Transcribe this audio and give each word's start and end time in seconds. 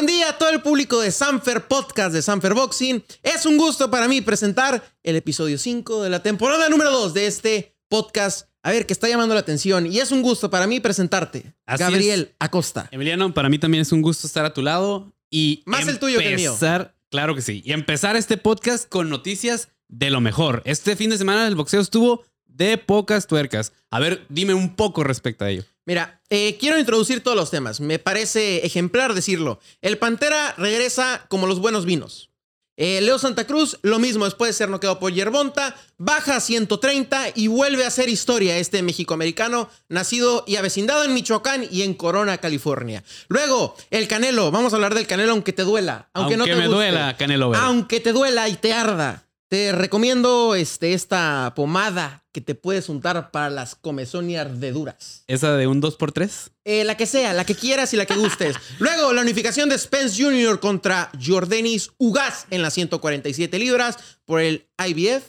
Buen 0.00 0.06
día 0.16 0.30
a 0.30 0.38
todo 0.38 0.48
el 0.48 0.62
público 0.62 0.98
de 1.02 1.10
Sanfer 1.10 1.68
Podcast 1.68 2.14
de 2.14 2.22
Sanfer 2.22 2.54
Boxing. 2.54 3.04
Es 3.22 3.44
un 3.44 3.58
gusto 3.58 3.90
para 3.90 4.08
mí 4.08 4.22
presentar 4.22 4.82
el 5.02 5.14
episodio 5.14 5.58
5 5.58 6.02
de 6.02 6.08
la 6.08 6.22
temporada 6.22 6.70
número 6.70 6.90
2 6.90 7.12
de 7.12 7.26
este 7.26 7.76
podcast. 7.86 8.48
A 8.62 8.70
ver, 8.70 8.86
que 8.86 8.94
está 8.94 9.10
llamando 9.10 9.34
la 9.34 9.42
atención. 9.42 9.86
Y 9.86 9.98
es 9.98 10.10
un 10.10 10.22
gusto 10.22 10.48
para 10.48 10.66
mí 10.66 10.80
presentarte, 10.80 11.52
Así 11.66 11.82
Gabriel 11.82 12.34
Acosta. 12.38 12.88
Emiliano, 12.92 13.34
para 13.34 13.50
mí 13.50 13.58
también 13.58 13.82
es 13.82 13.92
un 13.92 14.00
gusto 14.00 14.26
estar 14.26 14.46
a 14.46 14.54
tu 14.54 14.62
lado 14.62 15.12
y 15.30 15.62
Más 15.66 15.86
el 15.86 15.98
tuyo 15.98 16.18
que 16.18 16.28
el 16.30 16.36
mío. 16.36 16.52
empezar- 16.54 16.94
Claro 17.10 17.34
que 17.34 17.42
sí. 17.42 17.60
Y 17.66 17.72
empezar 17.72 18.16
este 18.16 18.38
podcast 18.38 18.88
con 18.88 19.10
noticias 19.10 19.68
de 19.88 20.08
lo 20.08 20.22
mejor. 20.22 20.62
Este 20.64 20.96
fin 20.96 21.10
de 21.10 21.18
semana 21.18 21.46
el 21.46 21.56
boxeo 21.56 21.82
estuvo 21.82 22.24
de 22.46 22.78
pocas 22.78 23.26
tuercas. 23.26 23.74
A 23.90 23.98
ver, 24.00 24.24
dime 24.30 24.54
un 24.54 24.76
poco 24.76 25.04
respecto 25.04 25.44
a 25.44 25.50
ello. 25.50 25.64
Mira, 25.90 26.22
eh, 26.30 26.56
quiero 26.60 26.78
introducir 26.78 27.20
todos 27.20 27.36
los 27.36 27.50
temas. 27.50 27.80
Me 27.80 27.98
parece 27.98 28.64
ejemplar 28.64 29.12
decirlo. 29.12 29.58
El 29.82 29.98
Pantera 29.98 30.54
regresa 30.56 31.26
como 31.28 31.48
los 31.48 31.58
buenos 31.58 31.84
vinos. 31.84 32.30
Eh, 32.76 33.00
Leo 33.00 33.18
Santa 33.18 33.44
Cruz, 33.44 33.76
lo 33.82 33.98
mismo 33.98 34.24
después 34.24 34.50
de 34.50 34.52
ser 34.52 34.68
noqueado 34.68 35.00
por 35.00 35.12
Yerbonta, 35.12 35.74
baja 35.98 36.36
a 36.36 36.40
130 36.40 37.30
y 37.34 37.48
vuelve 37.48 37.84
a 37.84 37.88
hacer 37.88 38.08
historia 38.08 38.56
este 38.58 38.84
México-americano, 38.84 39.68
nacido 39.88 40.44
y 40.46 40.54
avecindado 40.54 41.02
en 41.02 41.12
Michoacán 41.12 41.66
y 41.68 41.82
en 41.82 41.94
Corona, 41.94 42.38
California. 42.38 43.02
Luego, 43.26 43.74
el 43.90 44.06
Canelo, 44.06 44.52
vamos 44.52 44.72
a 44.72 44.76
hablar 44.76 44.94
del 44.94 45.08
Canelo 45.08 45.32
aunque 45.32 45.52
te 45.52 45.64
duela, 45.64 46.08
aunque, 46.14 46.36
no 46.36 46.44
te 46.44 46.54
me 46.54 46.68
guste. 46.68 46.72
duela, 46.72 47.16
Canelo. 47.16 47.52
Aunque 47.56 47.98
te 47.98 48.12
duela 48.12 48.48
y 48.48 48.54
te 48.54 48.72
arda. 48.72 49.26
Te 49.50 49.72
recomiendo 49.72 50.54
este, 50.54 50.92
esta 50.92 51.54
pomada 51.56 52.24
que 52.30 52.40
te 52.40 52.54
puedes 52.54 52.88
untar 52.88 53.32
para 53.32 53.50
las 53.50 53.74
comezón 53.74 54.30
y 54.30 54.36
ardeduras. 54.36 55.24
¿Esa 55.26 55.56
de 55.56 55.66
un 55.66 55.82
2x3? 55.82 56.52
Eh, 56.64 56.84
la 56.84 56.96
que 56.96 57.04
sea, 57.04 57.32
la 57.32 57.44
que 57.44 57.56
quieras 57.56 57.92
y 57.92 57.96
la 57.96 58.06
que 58.06 58.14
gustes. 58.14 58.54
Luego, 58.78 59.12
la 59.12 59.22
unificación 59.22 59.68
de 59.68 59.76
Spence 59.76 60.22
Jr. 60.22 60.60
contra 60.60 61.10
Jordanis 61.20 61.90
Ugas 61.98 62.46
en 62.50 62.62
las 62.62 62.74
147 62.74 63.58
libras 63.58 63.96
por 64.24 64.38
el 64.40 64.68
IBF, 64.86 65.24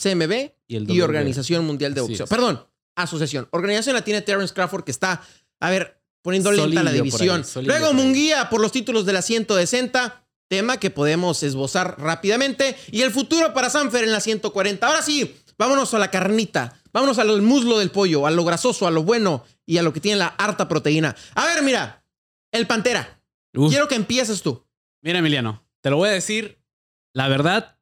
CMB 0.00 0.52
Y 0.68 0.76
el 0.76 0.88
y 0.88 1.00
WBO. 1.00 1.04
Organización 1.04 1.66
Mundial 1.66 1.94
de 1.94 2.02
Boxeo. 2.02 2.28
Perdón, 2.28 2.64
asociación. 2.94 3.48
Organización 3.50 3.96
la 3.96 4.04
tiene 4.04 4.22
Terence 4.22 4.54
Crawford 4.54 4.84
que 4.84 4.92
está, 4.92 5.22
a 5.58 5.70
ver, 5.70 6.00
poniendo 6.22 6.52
lenta 6.52 6.84
la 6.84 6.92
división. 6.92 7.44
ahí, 7.56 7.64
Luego. 7.64 7.92
Munguía 7.94 8.48
por 8.48 8.60
los 8.60 8.70
títulos 8.70 9.06
de 9.06 9.12
la 9.12 9.22
160. 9.22 10.24
Tema 10.48 10.78
que 10.80 10.90
podemos 10.90 11.42
esbozar 11.42 11.96
rápidamente. 12.00 12.76
Y 12.90 13.02
el 13.02 13.10
futuro 13.10 13.52
para 13.54 13.70
Sanfer 13.70 14.04
en 14.04 14.12
la 14.12 14.20
140. 14.20 14.86
Ahora 14.86 15.02
sí, 15.02 15.36
vámonos 15.58 15.92
a 15.94 15.98
la 15.98 16.10
carnita. 16.10 16.74
Vámonos 16.92 17.18
al 17.18 17.42
muslo 17.42 17.78
del 17.78 17.90
pollo, 17.90 18.26
a 18.26 18.30
lo 18.30 18.44
grasoso, 18.44 18.86
a 18.86 18.90
lo 18.90 19.02
bueno 19.02 19.44
y 19.66 19.76
a 19.78 19.82
lo 19.82 19.92
que 19.92 20.00
tiene 20.00 20.16
la 20.18 20.28
harta 20.28 20.66
proteína. 20.68 21.14
A 21.34 21.44
ver, 21.46 21.62
mira, 21.62 22.02
el 22.50 22.66
Pantera. 22.66 23.20
Uf. 23.54 23.70
Quiero 23.70 23.88
que 23.88 23.94
empieces 23.94 24.40
tú. 24.42 24.64
Mira, 25.02 25.18
Emiliano, 25.18 25.64
te 25.82 25.90
lo 25.90 25.96
voy 25.98 26.08
a 26.08 26.12
decir. 26.12 26.58
La 27.14 27.28
verdad, 27.28 27.78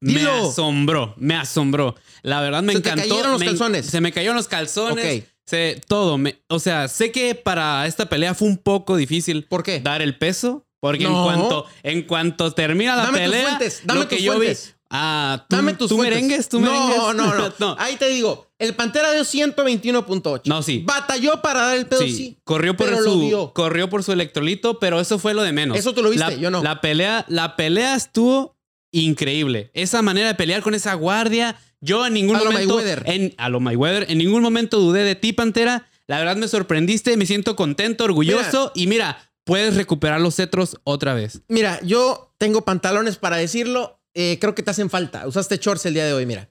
Dilo. 0.00 0.32
me 0.42 0.48
asombró. 0.48 1.14
Me 1.18 1.34
asombró. 1.36 1.94
La 2.22 2.40
verdad, 2.40 2.62
me 2.62 2.72
Se 2.74 2.80
te 2.80 2.88
encantó. 2.90 3.08
cayeron 3.10 3.32
los 3.32 3.40
me- 3.40 3.46
calzones. 3.46 3.86
Se 3.86 4.00
me 4.00 4.12
cayeron 4.12 4.36
los 4.36 4.48
calzones. 4.48 5.24
Se- 5.46 5.80
todo. 5.86 6.18
me- 6.18 6.42
o 6.48 6.58
sea, 6.58 6.88
sé 6.88 7.12
que 7.12 7.34
para 7.34 7.86
esta 7.86 8.06
pelea 8.08 8.34
fue 8.34 8.48
un 8.48 8.56
poco 8.58 8.96
difícil 8.96 9.44
¿Por 9.44 9.62
qué? 9.62 9.80
dar 9.80 10.02
el 10.02 10.18
peso. 10.18 10.65
Porque 10.86 11.04
No. 11.04 11.10
en 11.18 11.24
cuanto, 11.24 11.66
en 11.82 12.02
cuanto 12.02 12.52
termina 12.52 12.94
la 12.96 13.02
Dame 13.04 13.18
tus 13.18 13.30
pelea, 13.30 13.46
fuentes, 13.48 13.80
dame 13.84 14.00
lo 14.00 14.08
que 14.08 14.16
tus 14.16 14.24
yo 14.24 14.32
fuentes. 14.34 14.66
vi. 14.68 14.72
Ah, 14.88 15.44
¿tú, 15.48 15.56
Dame 15.56 15.74
tus 15.74 15.88
tú 15.88 15.96
fuentes. 15.96 16.14
merengues, 16.22 16.48
tú 16.48 16.60
no, 16.60 16.70
merengues. 16.70 16.96
No, 17.16 17.54
no, 17.58 17.76
Ahí 17.80 17.96
te 17.96 18.08
digo, 18.08 18.46
el 18.58 18.74
Pantera 18.74 19.10
dio 19.12 19.24
121.8. 19.24 20.42
No, 20.44 20.62
sí. 20.62 20.82
Batalló 20.86 21.42
para 21.42 21.62
dar 21.62 21.76
el 21.76 21.86
pedo, 21.86 22.00
sí. 22.02 22.12
Sí, 22.14 22.38
corrió 22.44 22.76
por 22.76 22.90
lo 22.90 23.02
su 23.02 23.50
corrió 23.52 23.88
por 23.90 24.04
su 24.04 24.12
electrolito, 24.12 24.78
pero 24.78 25.00
eso 25.00 25.18
fue 25.18 25.34
lo 25.34 25.42
de 25.42 25.52
menos. 25.52 25.76
Eso 25.76 25.92
tú 25.92 26.02
lo 26.04 26.10
viste, 26.10 26.24
La- 26.30 26.34
yo 26.36 26.50
no. 26.52 26.62
La 26.62 26.80
pelea, 26.80 27.24
la 27.28 27.56
pelea 27.56 27.96
estuvo 27.96 28.56
increíble. 28.92 29.70
Esa 29.74 30.02
manera 30.02 30.28
de 30.28 30.34
pelear 30.34 30.62
con 30.62 30.74
esa 30.74 30.94
guardia, 30.94 31.56
yo 31.80 32.06
en 32.06 32.14
ningún 32.14 32.36
A 32.36 32.40
lo 32.40 32.44
momento 32.52 32.76
Mayweather. 32.76 33.02
en 33.06 33.34
a 33.38 33.48
lo 33.48 33.60
Mayweather, 33.60 34.06
en 34.10 34.18
ningún 34.18 34.42
momento 34.42 34.78
dudé 34.78 35.02
de 35.02 35.14
ti, 35.16 35.32
Pantera. 35.32 35.88
La 36.06 36.18
verdad 36.20 36.36
me 36.36 36.46
sorprendiste, 36.46 37.16
me 37.16 37.26
siento 37.26 37.56
contento, 37.56 38.04
orgulloso 38.04 38.70
y 38.76 38.86
mira, 38.86 39.25
puedes 39.46 39.76
recuperar 39.76 40.20
los 40.20 40.34
cetros 40.34 40.76
otra 40.82 41.14
vez. 41.14 41.40
Mira, 41.48 41.80
yo 41.82 42.34
tengo 42.36 42.62
pantalones 42.62 43.16
para 43.16 43.36
decirlo. 43.38 44.02
eh, 44.12 44.38
creo 44.40 44.54
que 44.54 44.62
te 44.62 44.70
hacen 44.70 44.90
falta. 44.90 45.26
Usaste 45.26 45.58
shorts 45.58 45.86
el 45.86 45.94
día 45.94 46.04
de 46.06 46.12
hoy, 46.12 46.26
mira. 46.26 46.50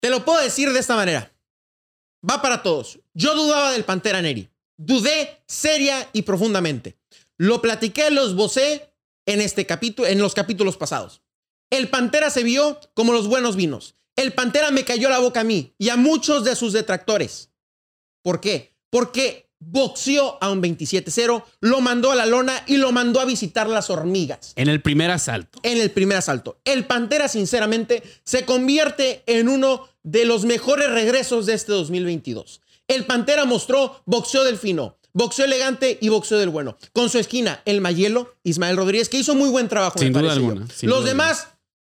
Te 0.00 0.08
lo 0.08 0.24
puedo 0.24 0.40
decir 0.40 0.72
de 0.72 0.80
esta 0.80 0.96
manera. 0.96 1.32
Va 2.28 2.40
para 2.40 2.62
todos. 2.62 3.00
Yo 3.12 3.34
dudaba 3.34 3.72
del 3.72 3.84
Pantera 3.84 4.22
Neri. 4.22 4.48
Dudé 4.76 5.42
seria 5.46 6.08
y 6.12 6.22
profundamente. 6.22 6.96
Lo 7.36 7.60
platiqué, 7.60 8.10
lo 8.10 8.26
esbocé 8.26 8.94
en, 9.26 9.40
este 9.40 9.66
capítulo, 9.66 10.08
en 10.08 10.18
los 10.18 10.34
capítulos 10.34 10.76
pasados. 10.76 11.22
El 11.70 11.88
Pantera 11.88 12.30
se 12.30 12.44
vio 12.44 12.80
como 12.94 13.12
los 13.12 13.28
buenos 13.28 13.56
vinos. 13.56 13.96
El 14.16 14.32
Pantera 14.32 14.70
me 14.70 14.84
cayó 14.84 15.08
la 15.08 15.18
boca 15.18 15.40
a 15.40 15.44
mí 15.44 15.74
y 15.78 15.88
a 15.88 15.96
muchos 15.96 16.44
de 16.44 16.56
sus 16.56 16.72
detractores. 16.72 17.50
¿Por 18.22 18.40
qué? 18.40 18.76
Porque 18.90 19.51
boxeó 19.64 20.38
a 20.42 20.50
un 20.50 20.62
27-0, 20.62 21.44
lo 21.60 21.80
mandó 21.80 22.10
a 22.10 22.14
la 22.14 22.26
lona 22.26 22.62
y 22.66 22.76
lo 22.76 22.92
mandó 22.92 23.20
a 23.20 23.24
visitar 23.24 23.68
las 23.68 23.90
hormigas 23.90 24.52
En 24.56 24.68
el 24.68 24.82
primer 24.82 25.10
asalto. 25.10 25.60
en 25.62 25.78
el 25.78 25.90
primer 25.90 26.18
asalto. 26.18 26.58
El 26.64 26.84
Pantera, 26.86 27.28
sinceramente, 27.28 28.02
se 28.24 28.44
convierte 28.44 29.22
en 29.26 29.48
uno 29.48 29.88
de 30.02 30.24
los 30.24 30.44
mejores 30.44 30.90
regresos 30.90 31.46
de 31.46 31.54
este 31.54 31.72
2022. 31.72 32.60
El 32.88 33.06
Pantera 33.06 33.44
mostró 33.44 34.02
boxeo 34.04 34.44
del 34.44 34.58
fino, 34.58 34.98
boxeo 35.12 35.44
elegante 35.44 35.98
y 36.00 36.08
boxeo 36.08 36.38
del 36.38 36.48
bueno. 36.48 36.76
Con 36.92 37.08
su 37.08 37.18
esquina, 37.18 37.62
el 37.64 37.80
Mayelo, 37.80 38.34
Ismael 38.42 38.76
Rodríguez, 38.76 39.08
que 39.08 39.18
hizo 39.18 39.34
muy 39.34 39.48
buen 39.48 39.68
trabajo. 39.68 39.98
me 39.98 40.06
Sin 40.06 40.12
duda 40.12 40.32
alguna, 40.32 40.68
sin 40.68 40.88
Los 40.90 41.00
duda 41.00 41.10
demás 41.10 41.48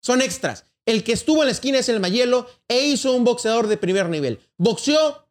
son 0.01 0.21
extras. 0.21 0.65
El 0.85 1.03
que 1.05 1.13
estuvo 1.13 1.41
en 1.41 1.45
la 1.45 1.53
esquina 1.53 1.79
es 1.79 1.87
el 1.87 2.01
Mayelo 2.01 2.45
e 2.67 2.85
hizo 2.87 3.13
un 3.13 3.23
boxeador 3.23 3.67
de 3.67 3.77
primer 3.77 4.09
nivel. 4.09 4.39
Boxeó, 4.57 5.25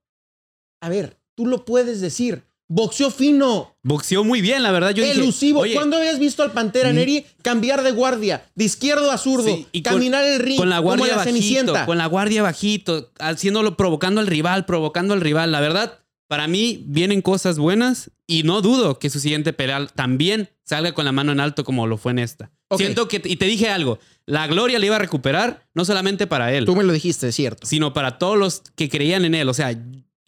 a 0.81 0.89
ver, 0.89 1.19
tú 1.35 1.47
lo 1.47 1.65
puedes 1.65 2.01
decir, 2.01 2.43
boxeó 2.69 3.11
fino, 3.11 3.77
Boxeó 3.85 4.23
muy 4.25 4.41
bien, 4.41 4.63
la 4.63 4.71
verdad. 4.71 4.91
Yo 4.95 5.03
dije, 5.03 5.17
elusivo. 5.21 5.61
oye, 5.61 5.75
¿Cuándo 5.75 5.97
habías 5.97 6.19
visto 6.19 6.43
al 6.43 6.53
Pantera 6.53 6.93
Mm. 6.93 6.95
Neri 6.95 7.27
cambiar 7.43 7.83
de 7.83 7.91
guardia, 7.91 8.45
de 8.55 8.65
izquierdo 8.65 9.11
a 9.11 9.19
zurdo, 9.19 9.45
Sí, 9.55 9.67
y 9.73 9.83
con- 9.83 9.95
caminar 9.95 10.25
el 10.25 10.39
ring 10.41 10.57
con 10.57 10.71
la 10.71 10.79
guardia 10.79 11.05
como 11.07 11.11
la 11.11 11.17
bajito, 11.17 11.35
Cenicienta? 11.37 11.87
con 11.87 11.99
la 11.99 12.07
guardia 12.07 12.43
bajito, 12.43 13.11
haciéndolo, 13.19 13.77
provocando 13.77 14.21
al 14.21 14.27
rival, 14.29 14.65
provocando 14.67 15.15
al 15.15 15.21
rival. 15.21 15.51
La 15.53 15.61
verdad, 15.61 15.99
para 16.29 16.47
mí 16.49 16.85
vienen 16.87 17.21
cosas 17.23 17.59
buenas 17.59 18.11
y 18.27 18.45
no 18.45 18.63
dudo 18.63 18.99
que 18.99 19.11
su 19.11 19.19
siguiente 19.21 19.53
pelea 19.53 19.87
también 19.89 20.49
salga 20.65 20.93
con 20.95 21.05
la 21.05 21.13
mano 21.13 21.33
en 21.33 21.41
alto 21.41 21.65
como 21.65 21.87
lo 21.89 21.99
fue 21.99 22.13
en 22.13 22.21
esta. 22.21 22.53
Ok. 22.69 22.79
Siento 22.81 23.09
que, 23.09 23.21
y 23.25 23.37
te 23.37 23.45
dije 23.47 23.69
algo, 23.69 23.99
la 24.25 24.47
gloria 24.47 24.79
le 24.79 24.87
iba 24.87 24.97
a 24.97 25.01
recuperar 25.01 25.67
no 25.75 25.85
solamente 25.85 26.27
para 26.29 26.55
él, 26.55 26.65
Tú 26.65 26.77
me 26.77 26.85
lo 26.85 26.93
dijiste, 26.93 27.29
es 27.29 27.35
cierto. 27.35 27.67
sino 27.67 27.93
para 27.93 28.17
todos 28.19 28.39
los 28.39 28.63
que 28.77 28.89
creían 28.89 29.25
en 29.27 29.35
él. 29.35 29.49
O 29.49 29.55
sea, 29.55 29.77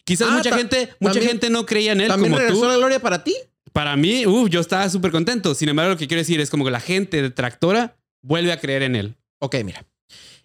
quizás 0.05 0.29
Ah, 0.31 0.37
mucha 0.37 0.55
gente, 0.57 0.89
mucha 0.99 1.13
también- 1.13 1.29
gente 1.31 1.49
no 1.49 1.65
creía 1.65 1.91
en 1.91 2.01
él 2.01 2.07
¿También 2.07 2.31
como 2.31 2.39
regresó 2.39 2.61
tú. 2.61 2.67
la 2.67 2.77
gloria 2.77 2.99
para 3.01 3.23
ti? 3.23 3.35
Para 3.73 3.97
mí, 3.97 4.25
uf, 4.25 4.49
yo 4.49 4.61
estaba 4.61 4.89
súper 4.89 5.11
contento. 5.11 5.53
Sin 5.53 5.67
embargo, 5.67 5.91
lo 5.91 5.97
que 5.97 6.07
quiero 6.07 6.21
decir 6.21 6.39
es 6.39 6.49
como 6.49 6.63
que 6.63 6.71
la 6.71 6.79
gente 6.79 7.21
detractora 7.21 7.97
vuelve 8.23 8.53
a 8.53 8.59
creer 8.59 8.83
en 8.83 8.95
él. 8.95 9.15
Ok, 9.39 9.55
mira. 9.65 9.85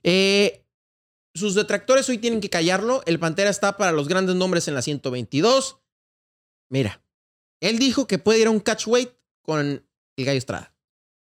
Eh, 0.02 0.64
sus 1.34 1.54
detractores 1.54 2.08
hoy 2.08 2.18
tienen 2.18 2.40
que 2.40 2.50
callarlo. 2.50 3.02
El 3.06 3.20
Pantera 3.20 3.50
está 3.50 3.76
para 3.76 3.92
los 3.92 4.08
grandes 4.08 4.34
nombres 4.34 4.66
en 4.66 4.74
la 4.74 4.82
122. 4.82 5.78
Mira, 6.70 7.02
él 7.60 7.78
dijo 7.78 8.06
que 8.08 8.18
puede 8.18 8.40
ir 8.40 8.46
a 8.48 8.50
un 8.50 8.60
catchweight 8.60 9.10
con 9.42 9.60
el 9.60 10.24
Gallo 10.24 10.38
Estrada. 10.38 10.74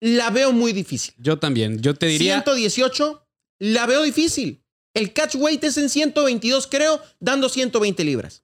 La 0.02 0.30
veo 0.30 0.54
muy 0.54 0.72
difícil. 0.72 1.14
Yo 1.18 1.38
también. 1.40 1.82
Yo 1.82 1.94
te 1.96 2.06
diría... 2.06 2.36
118, 2.36 3.28
la 3.60 3.86
veo 3.86 4.04
difícil. 4.04 4.64
El 4.94 5.14
catchweight 5.14 5.64
es 5.64 5.78
en 5.78 5.90
122, 5.90 6.68
creo, 6.68 7.02
dando 7.20 7.50
120 7.50 8.04
libras. 8.04 8.44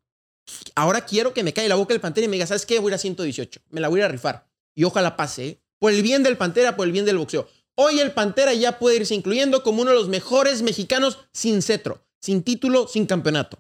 Ahora 0.76 1.06
quiero 1.06 1.34
que 1.34 1.44
me 1.44 1.54
calle 1.54 1.70
la 1.70 1.76
boca 1.76 1.94
el 1.94 2.00
Pantera 2.02 2.26
y 2.26 2.28
me 2.28 2.36
diga, 2.36 2.48
¿sabes 2.48 2.66
qué? 2.66 2.80
Voy 2.80 2.90
a 2.90 2.92
ir 2.92 2.96
a 2.96 3.00
118. 3.00 3.62
Me 3.70 3.82
la 3.82 3.88
voy 3.88 4.02
a 4.02 4.06
a 4.06 4.10
rifar. 4.10 4.48
Y 4.76 4.84
ojalá 4.84 5.16
pase, 5.16 5.48
¿eh? 5.48 5.62
Por 5.80 5.92
el 5.92 6.04
bien 6.04 6.24
del 6.24 6.38
Pantera, 6.38 6.76
por 6.76 6.86
el 6.86 6.92
bien 6.92 7.06
del 7.06 7.18
boxeo. 7.18 7.48
Hoy 7.76 8.00
el 8.00 8.12
Pantera 8.12 8.54
ya 8.54 8.80
puede 8.80 8.98
irse 8.98 9.16
incluyendo 9.16 9.64
como 9.64 9.82
uno 9.82 9.92
de 9.92 9.98
los 9.98 10.08
mejores 10.08 10.62
mexicanos 10.62 11.20
sin 11.34 11.62
cetro, 11.62 12.06
sin 12.22 12.44
título, 12.44 12.88
sin 12.88 13.06
campeonato. 13.06 13.60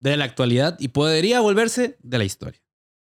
de 0.00 0.16
la 0.16 0.24
actualidad 0.24 0.78
y 0.80 0.88
podría 0.88 1.40
volverse 1.40 1.98
de 2.00 2.18
la 2.18 2.24
historia. 2.24 2.62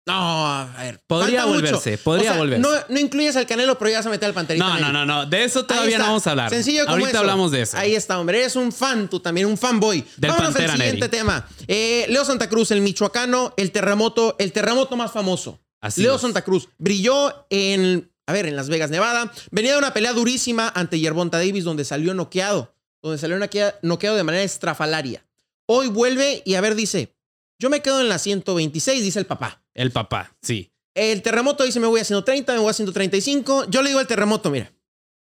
No, 0.07 0.47
a 0.47 0.65
ver. 0.79 0.99
Podría 1.05 1.45
mucho. 1.45 1.55
volverse, 1.61 1.97
podría 1.97 2.31
O 2.31 2.33
sea, 2.33 2.37
volverse. 2.41 2.61
No, 2.61 2.69
no 2.89 2.99
incluyes 2.99 3.35
al 3.35 3.45
Canelo, 3.45 3.77
pero 3.77 3.91
ya 3.91 3.97
vas 3.97 4.05
a 4.05 4.09
meter 4.09 4.27
al 4.27 4.33
Panterita. 4.33 4.65
No, 4.65 4.79
no, 4.79 4.91
no, 4.93 5.05
no. 5.05 5.25
De 5.25 5.43
eso 5.43 5.65
todavía 5.65 5.97
no 5.97 6.05
vamos 6.05 6.25
a 6.25 6.31
hablar. 6.31 6.49
Sencillo 6.49 6.81
como 6.85 6.93
Ahorita 6.93 7.09
eso. 7.09 7.19
hablamos 7.19 7.51
de 7.51 7.61
eso. 7.61 7.77
Ahí 7.77 7.93
está, 7.93 8.17
hombre. 8.19 8.39
Eres 8.39 8.55
un 8.55 8.71
fan 8.71 9.09
tú 9.09 9.19
también, 9.19 9.47
un 9.47 9.57
fanboy. 9.57 10.03
Del 10.17 10.31
Vámonos 10.31 10.53
Pantera 10.53 10.73
al 10.73 10.79
siguiente 10.79 11.01
Neri. 11.07 11.11
tema. 11.17 11.47
Eh, 11.67 12.05
Leo 12.09 12.23
Santa 12.25 12.49
Cruz, 12.49 12.71
el 12.71 12.81
michoacano, 12.81 13.53
el 13.57 13.71
terremoto, 13.71 14.35
el 14.39 14.51
terremoto 14.53 14.95
más 14.95 15.11
famoso. 15.11 15.59
Así 15.81 16.01
Leo 16.01 16.15
es. 16.15 16.21
Santa 16.21 16.41
Cruz 16.43 16.69
brilló 16.77 17.45
en, 17.49 18.09
a 18.25 18.33
ver, 18.33 18.45
en 18.47 18.55
Las 18.55 18.69
Vegas, 18.69 18.89
Nevada. 18.89 19.31
Venía 19.51 19.73
de 19.73 19.77
una 19.77 19.93
pelea 19.93 20.13
durísima 20.13 20.71
ante 20.73 20.99
Yerbonta 20.99 21.37
Davis, 21.37 21.63
donde 21.65 21.83
salió 21.85 22.13
noqueado. 22.13 22.73
Donde 23.01 23.17
salió 23.19 23.37
noquea- 23.37 23.75
noqueado 23.81 24.15
de 24.15 24.23
manera 24.23 24.43
estrafalaria. 24.43 25.23
Hoy 25.67 25.87
vuelve 25.87 26.41
y 26.45 26.55
a 26.55 26.61
ver, 26.61 26.75
dice, 26.75 27.13
yo 27.59 27.69
me 27.69 27.81
quedo 27.81 28.01
en 28.01 28.09
la 28.09 28.19
126, 28.19 29.03
dice 29.03 29.19
el 29.19 29.25
papá. 29.25 29.63
El 29.73 29.91
papá, 29.91 30.35
sí. 30.41 30.71
El 30.95 31.21
terremoto 31.21 31.63
dice 31.63 31.79
me 31.79 31.87
voy 31.87 32.01
a 32.01 32.03
130, 32.03 32.53
me 32.53 32.59
voy 32.59 32.69
a 32.69 32.73
135. 32.73 33.65
Yo 33.69 33.81
le 33.81 33.89
digo 33.89 33.99
al 33.99 34.07
terremoto, 34.07 34.49
mira, 34.49 34.73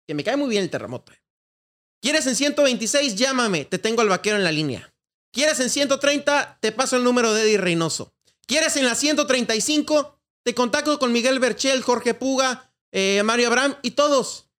que 0.06 0.14
me 0.14 0.25
cae 0.25 0.37
muy 0.37 0.49
bien 0.49 0.62
el 0.62 0.70
terremoto. 0.70 1.12
¿Quieres 2.02 2.26
en 2.26 2.37
126? 2.37 3.14
Llámame, 3.14 3.64
te 3.64 3.79
tengo 3.79 4.02
al 4.02 4.08
vaquero 4.08 4.37
en 4.37 4.44
la 4.44 4.52
línea. 4.52 4.93
¿Quieres 5.32 5.61
en 5.61 5.70
130? 5.70 6.58
Te 6.61 6.73
paso 6.73 6.96
el 6.96 7.05
número 7.05 7.32
de 7.32 7.43
Eddie 7.43 7.58
Reynoso. 7.58 8.12
¿Quieres 8.46 8.76
en 8.76 8.84
la 8.84 8.94
135? 8.94 10.19
Te 10.44 10.55
contacto 10.55 10.99
con 10.99 11.12
Miguel 11.12 11.38
Berchel, 11.38 11.82
Jorge 11.82 12.12
Puga, 12.12 12.75
eh, 12.90 13.23
Mario 13.25 13.46
Abraham 13.46 13.76
y 13.82 13.93
todos. 13.93 14.50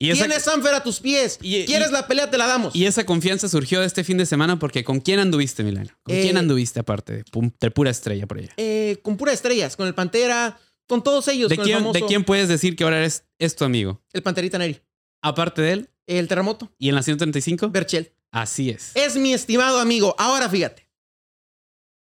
Y 0.00 0.10
esa, 0.10 0.26
Tienes 0.26 0.44
Sanfer 0.44 0.74
a 0.74 0.82
tus 0.82 1.00
pies. 1.00 1.38
Y- 1.42 1.64
¿Quieres 1.66 1.88
y- 1.88 1.92
la 1.92 2.06
pelea? 2.06 2.30
Te 2.30 2.38
la 2.38 2.46
damos. 2.46 2.74
y 2.74 2.86
esa 2.86 3.04
confianza 3.04 3.48
surgió 3.48 3.82
este 3.82 4.04
fin 4.04 4.16
de 4.16 4.26
semana 4.26 4.58
porque 4.58 4.84
¿con 4.84 5.00
quién 5.00 5.18
anduviste, 5.18 5.64
Milano? 5.64 5.90
¿Con 6.04 6.14
Eh, 6.14 6.22
quién 6.22 6.36
anduviste 6.36 6.78
aparte 6.78 7.12
de, 7.12 7.24
de 7.60 7.70
pura 7.72 7.90
estrella 7.90 8.26
por 8.26 8.38
allá? 8.38 8.52
Eh, 8.56 8.98
con 9.02 9.16
puras 9.16 9.34
estrellas, 9.34 9.76
con 9.76 9.88
el 9.88 9.94
Pantera, 9.94 10.60
con 10.86 11.02
todos 11.02 11.26
ellos. 11.28 11.48
¿De 11.50 11.56
con 11.56 11.64
el 11.64 11.66
quién, 11.72 11.78
famoso- 11.80 11.92
¿De 11.98 12.06
quién 12.06 12.24
puedes 12.24 12.48
decir 12.48 12.76
que 12.76 12.84
ahora 12.84 12.98
eres 12.98 13.24
es 13.38 13.56
tu 13.56 13.64
amigo? 13.64 14.00
El 14.12 14.22
Panterita 14.22 14.56
Neri. 14.58 14.80
Aparte 15.20 15.62
de 15.62 15.72
él, 15.72 15.90
El 16.06 16.28
terremoto. 16.28 16.72
y 16.78 16.88
en 16.90 16.94
la 16.94 17.02
135, 17.02 17.68
Berchel. 17.70 18.12
así 18.30 18.70
es. 18.70 18.92
Es 18.94 19.16
mi 19.16 19.32
estimado 19.34 19.80
amigo. 19.80 20.14
Ahora 20.18 20.48
fíjate. 20.48 20.88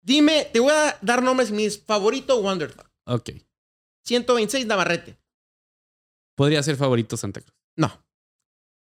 Dime, 0.02 0.48
te 0.52 0.60
voy 0.62 0.72
a 0.72 0.98
dar 1.02 1.22
nombres 1.22 1.52
mis 1.52 1.78
favorito 1.84 2.42
Wonder 2.42 2.74
Dog. 2.76 2.90
Ok. 3.06 3.32
126 4.06 4.66
Navarrete. 4.66 5.18
Podría 6.36 6.64
ser 6.64 6.76
favorito 6.78 7.18
Santa 7.18 7.42
Cruz. 7.42 7.54
No. 7.78 8.04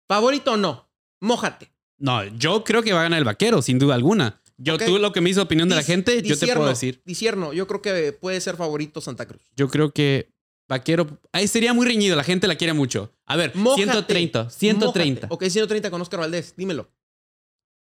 Favorito 0.08 0.56
no. 0.56 0.90
Mójate. 1.20 1.72
No, 1.98 2.24
yo 2.24 2.64
creo 2.64 2.82
que 2.82 2.92
va 2.92 3.00
a 3.00 3.02
ganar 3.04 3.18
el 3.18 3.24
vaquero, 3.24 3.60
sin 3.62 3.78
duda 3.78 3.94
alguna. 3.94 4.40
Yo, 4.56 4.76
tú 4.78 4.98
lo 4.98 5.12
que 5.12 5.20
me 5.20 5.30
hizo 5.30 5.42
opinión 5.42 5.68
de 5.68 5.76
la 5.76 5.82
gente, 5.82 6.20
yo 6.22 6.36
te 6.38 6.46
puedo 6.54 6.68
decir. 6.68 7.00
Disierno. 7.04 7.52
Yo 7.52 7.66
creo 7.66 7.80
que 7.82 8.12
puede 8.12 8.40
ser 8.40 8.56
favorito 8.56 9.00
Santa 9.00 9.26
Cruz. 9.26 9.42
Yo 9.56 9.68
creo 9.68 9.92
que 9.92 10.32
vaquero. 10.68 11.06
Ahí 11.32 11.46
sería 11.46 11.72
muy 11.72 11.86
reñido, 11.86 12.16
la 12.16 12.24
gente 12.24 12.48
la 12.48 12.56
quiere 12.56 12.72
mucho. 12.72 13.12
A 13.26 13.36
ver, 13.36 13.54
Mójate. 13.54 13.82
130. 13.84 14.50
130. 14.50 15.26
Mójate. 15.28 15.34
Ok, 15.46 15.50
130 15.50 15.90
con 15.90 16.00
Oscar 16.00 16.20
Valdés. 16.20 16.54
Dímelo. 16.56 16.90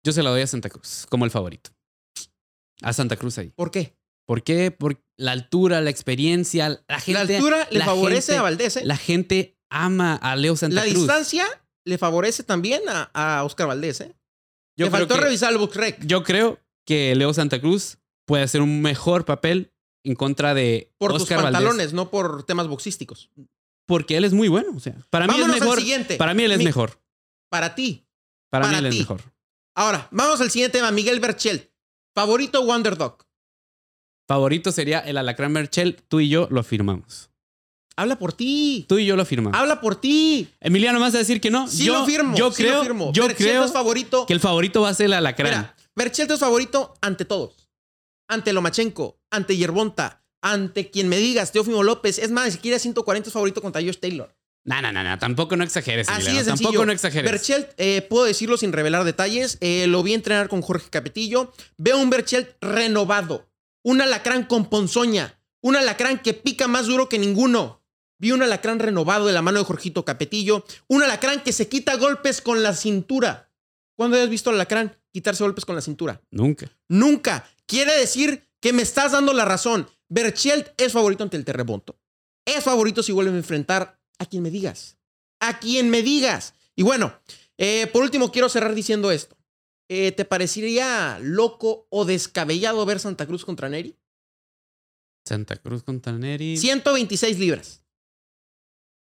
Yo 0.04 0.12
se 0.12 0.22
la 0.22 0.30
doy 0.30 0.42
a 0.42 0.46
Santa 0.46 0.70
Cruz 0.70 1.06
como 1.08 1.24
el 1.24 1.30
favorito. 1.30 1.70
A 2.82 2.92
Santa 2.92 3.16
Cruz 3.16 3.36
ahí. 3.38 3.50
¿Por 3.50 3.70
qué? 3.70 3.96
¿Por 4.26 4.42
qué? 4.42 4.70
Por 4.70 5.02
la 5.18 5.32
altura, 5.32 5.80
la 5.82 5.90
experiencia, 5.90 6.82
la 6.88 7.00
gente. 7.00 7.12
La 7.26 7.36
altura 7.36 7.68
le 7.70 7.78
la 7.78 7.84
favorece 7.84 8.32
gente- 8.32 8.38
a 8.38 8.42
Valdés. 8.42 8.76
¿eh? 8.78 8.82
La 8.84 8.96
gente 8.96 9.53
ama 9.74 10.14
a 10.16 10.36
Leo 10.36 10.56
Santa 10.56 10.76
La 10.76 10.82
Cruz. 10.82 10.94
distancia 10.94 11.46
le 11.84 11.98
favorece 11.98 12.42
también 12.42 12.82
a, 12.88 13.10
a 13.12 13.44
Oscar 13.44 13.66
Valdés. 13.66 14.00
¿eh? 14.00 14.14
Yo 14.76 14.86
le 14.86 14.90
creo 14.90 15.00
faltó 15.00 15.14
que- 15.16 15.20
revisar 15.20 15.52
el 15.52 15.58
book 15.58 15.74
rec. 15.74 16.04
Yo 16.06 16.22
creo 16.22 16.58
que 16.86 17.14
Leo 17.14 17.32
Santa 17.34 17.60
Cruz 17.60 17.98
puede 18.26 18.42
hacer 18.44 18.60
un 18.62 18.80
mejor 18.82 19.24
papel 19.24 19.72
en 20.04 20.14
contra 20.14 20.54
de 20.54 20.92
Por 20.98 21.12
Oscar 21.12 21.38
tus 21.38 21.44
Valdés. 21.44 21.52
pantalones, 21.60 21.92
no 21.92 22.10
por 22.10 22.44
temas 22.44 22.68
boxísticos. 22.68 23.30
Porque 23.86 24.16
él 24.16 24.24
es 24.24 24.32
muy 24.32 24.48
bueno. 24.48 24.72
O 24.74 24.80
sea, 24.80 24.94
para 25.10 25.26
mí 25.26 25.34
es 25.38 25.46
mejor. 25.46 25.74
al 25.76 25.78
siguiente. 25.78 26.16
Para 26.16 26.32
mí 26.34 26.42
él 26.44 26.52
es 26.52 26.58
Mi- 26.58 26.64
mejor. 26.64 27.00
Para 27.50 27.74
ti. 27.74 28.06
Para, 28.50 28.66
para 28.66 28.80
mí 28.80 28.86
él 28.86 28.90
ti. 28.92 28.96
es 28.98 29.02
mejor. 29.02 29.20
Ahora, 29.76 30.08
vamos 30.10 30.40
al 30.40 30.50
siguiente 30.50 30.78
tema. 30.78 30.90
Miguel 30.90 31.20
Berchel. 31.20 31.70
Favorito 32.14 32.64
Wonder 32.64 32.96
Dog. 32.96 33.26
Favorito 34.28 34.72
sería 34.72 35.00
el 35.00 35.18
Alacrán 35.18 35.52
Merchel. 35.52 35.96
Tú 36.08 36.20
y 36.20 36.28
yo 36.28 36.48
lo 36.50 36.62
firmamos. 36.62 37.30
Habla 37.96 38.18
por 38.18 38.32
ti. 38.32 38.84
Tú 38.88 38.98
y 38.98 39.06
yo 39.06 39.16
lo 39.16 39.24
firmamos. 39.24 39.58
Habla 39.58 39.80
por 39.80 40.00
ti. 40.00 40.48
Emiliano, 40.60 40.98
¿me 40.98 41.04
vas 41.04 41.14
a 41.14 41.18
decir 41.18 41.40
que 41.40 41.50
no? 41.50 41.68
Sí 41.68 41.84
yo, 41.84 42.00
lo 42.00 42.06
firmo. 42.06 42.36
Yo 42.36 42.50
sí 42.50 42.62
creo, 42.62 42.78
lo 42.78 42.82
firmo. 42.82 43.12
yo 43.12 43.28
creo 43.28 43.64
es 43.64 43.72
favorito. 43.72 44.26
que 44.26 44.32
el 44.32 44.40
favorito 44.40 44.82
va 44.82 44.88
a 44.88 44.94
ser 44.94 45.06
el 45.06 45.12
Alacrán. 45.14 45.50
Mira, 45.50 45.76
Berchel 45.94 46.30
es 46.30 46.40
favorito 46.40 46.94
ante 47.00 47.24
todos. 47.24 47.68
Ante 48.28 48.52
Lomachenko, 48.52 49.20
ante 49.30 49.56
Yerbonta, 49.56 50.24
ante 50.42 50.90
quien 50.90 51.08
me 51.08 51.18
digas, 51.18 51.52
Teófimo 51.52 51.82
López. 51.82 52.18
Es 52.18 52.30
más, 52.30 52.52
si 52.52 52.58
quieres 52.58 52.82
140 52.82 53.28
es 53.28 53.32
favorito 53.32 53.62
contra 53.62 53.80
Josh 53.82 53.98
Taylor. 53.98 54.34
No, 54.64 54.80
no, 54.80 54.92
no, 54.92 55.04
no. 55.04 55.18
Tampoco 55.18 55.56
no 55.56 55.64
exageres, 55.64 56.08
Así 56.08 56.22
Emiliano. 56.22 56.38
de 56.38 56.44
sencillo. 56.44 56.68
Tampoco 56.70 56.86
no 56.86 56.92
exageres. 56.92 57.30
Berchelt, 57.30 57.68
eh, 57.76 58.02
puedo 58.08 58.24
decirlo 58.24 58.56
sin 58.56 58.72
revelar 58.72 59.04
detalles, 59.04 59.58
eh, 59.60 59.86
lo 59.86 60.02
vi 60.02 60.14
entrenar 60.14 60.48
con 60.48 60.62
Jorge 60.62 60.88
Capetillo. 60.90 61.52
Veo 61.76 61.98
un 61.98 62.08
Berchelt 62.10 62.48
renovado, 62.62 63.46
un 63.82 64.00
alacrán 64.00 64.44
con 64.44 64.70
ponzoña, 64.70 65.38
un 65.60 65.76
alacrán 65.76 66.18
que 66.18 66.32
pica 66.32 66.66
más 66.66 66.86
duro 66.86 67.08
que 67.10 67.18
ninguno. 67.18 67.83
Vi 68.24 68.32
un 68.32 68.42
alacrán 68.42 68.78
renovado 68.78 69.26
de 69.26 69.34
la 69.34 69.42
mano 69.42 69.58
de 69.58 69.66
Jorgito 69.66 70.06
Capetillo, 70.06 70.64
un 70.88 71.02
alacrán 71.02 71.42
que 71.42 71.52
se 71.52 71.68
quita 71.68 71.98
golpes 71.98 72.40
con 72.40 72.62
la 72.62 72.72
cintura. 72.72 73.52
¿Cuándo 73.98 74.16
has 74.16 74.30
visto 74.30 74.48
al 74.48 74.56
alacrán 74.56 74.96
quitarse 75.12 75.44
golpes 75.44 75.66
con 75.66 75.74
la 75.74 75.82
cintura? 75.82 76.22
Nunca. 76.30 76.74
Nunca. 76.88 77.46
Quiere 77.66 77.94
decir 77.98 78.48
que 78.60 78.72
me 78.72 78.80
estás 78.80 79.12
dando 79.12 79.34
la 79.34 79.44
razón. 79.44 79.90
Berchelt 80.08 80.68
es 80.78 80.94
favorito 80.94 81.22
ante 81.22 81.36
el 81.36 81.44
terremoto. 81.44 82.00
Es 82.46 82.64
favorito 82.64 83.02
si 83.02 83.12
vuelven 83.12 83.34
a 83.34 83.36
enfrentar 83.40 84.00
a 84.18 84.24
quien 84.24 84.42
me 84.42 84.50
digas. 84.50 84.96
A 85.40 85.58
quien 85.58 85.90
me 85.90 86.00
digas. 86.00 86.54
Y 86.76 86.82
bueno, 86.82 87.20
eh, 87.58 87.88
por 87.88 88.02
último 88.02 88.32
quiero 88.32 88.48
cerrar 88.48 88.74
diciendo 88.74 89.10
esto. 89.10 89.36
Eh, 89.90 90.12
¿Te 90.12 90.24
parecería 90.24 91.18
loco 91.20 91.86
o 91.90 92.06
descabellado 92.06 92.86
ver 92.86 93.00
Santa 93.00 93.26
Cruz 93.26 93.44
contra 93.44 93.68
Neri? 93.68 93.98
Santa 95.26 95.56
Cruz 95.58 95.82
contra 95.82 96.14
Neri. 96.14 96.56
126 96.56 97.38
libras. 97.38 97.83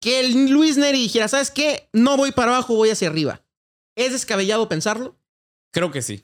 Que 0.01 0.19
el 0.19 0.49
Luis 0.51 0.77
Neri 0.77 0.99
dijera, 1.01 1.27
¿sabes 1.27 1.51
qué? 1.51 1.89
No 1.93 2.17
voy 2.17 2.31
para 2.31 2.51
abajo, 2.53 2.75
voy 2.75 2.89
hacia 2.89 3.07
arriba. 3.09 3.43
¿Es 3.95 4.11
descabellado 4.11 4.69
pensarlo? 4.69 5.19
Creo 5.73 5.91
que 5.91 6.01
sí. 6.01 6.23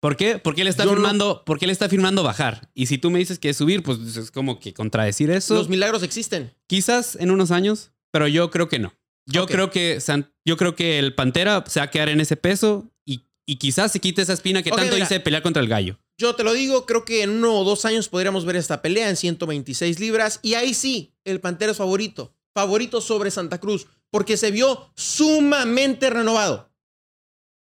¿Por 0.00 0.16
qué? 0.16 0.38
Porque 0.38 0.60
él 0.60 0.68
está 0.68 0.84
Yo 0.84 0.90
no- 0.90 0.96
firmando, 0.96 1.42
porque 1.46 1.64
él 1.64 1.70
está 1.70 1.88
firmando 1.88 2.22
bajar. 2.22 2.70
Y 2.74 2.86
si 2.86 2.98
tú 2.98 3.10
me 3.10 3.18
dices 3.18 3.38
que 3.38 3.48
es 3.48 3.56
subir, 3.56 3.82
pues 3.82 3.98
es 4.16 4.30
como 4.30 4.60
que 4.60 4.74
contradecir 4.74 5.30
eso. 5.30 5.54
Los 5.54 5.70
milagros 5.70 6.02
existen. 6.02 6.52
Quizás 6.66 7.16
en 7.16 7.30
unos 7.30 7.50
años, 7.50 7.92
pero 8.10 8.28
yo 8.28 8.50
creo 8.50 8.68
que 8.68 8.78
no. 8.78 8.92
Yo 9.26 9.46
creo 9.46 9.70
que 9.70 10.00
San- 10.02 10.30
yo 10.44 10.58
creo 10.58 10.76
que 10.76 10.98
el 10.98 11.14
Pantera 11.14 11.64
se 11.66 11.80
va 11.80 11.84
a 11.84 11.90
quedar 11.90 12.10
en 12.10 12.20
ese 12.20 12.36
peso 12.36 12.92
y, 13.06 13.24
y 13.46 13.56
quizás 13.56 13.90
se 13.92 14.00
quite 14.00 14.20
esa 14.20 14.34
espina 14.34 14.62
que 14.62 14.68
tanto 14.68 14.84
mira. 14.84 14.96
dice 14.96 15.14
de 15.14 15.20
pelear 15.20 15.42
contra 15.42 15.62
el 15.62 15.68
gallo. 15.70 15.98
Yo 16.18 16.34
te 16.36 16.44
lo 16.44 16.52
digo, 16.52 16.84
creo 16.84 17.06
que 17.06 17.22
en 17.22 17.30
uno 17.30 17.58
o 17.58 17.64
dos 17.64 17.86
años 17.86 18.10
podríamos 18.10 18.44
ver 18.44 18.56
esta 18.56 18.82
pelea 18.82 19.08
en 19.08 19.16
126 19.16 19.98
libras. 19.98 20.40
Y 20.42 20.52
ahí 20.54 20.74
sí, 20.74 21.14
el 21.24 21.40
Pantera 21.40 21.72
es 21.72 21.78
favorito. 21.78 22.34
Favorito 22.54 23.00
sobre 23.00 23.30
Santa 23.30 23.58
Cruz. 23.58 23.86
Porque 24.10 24.36
se 24.36 24.50
vio 24.50 24.90
sumamente 24.94 26.08
renovado. 26.10 26.70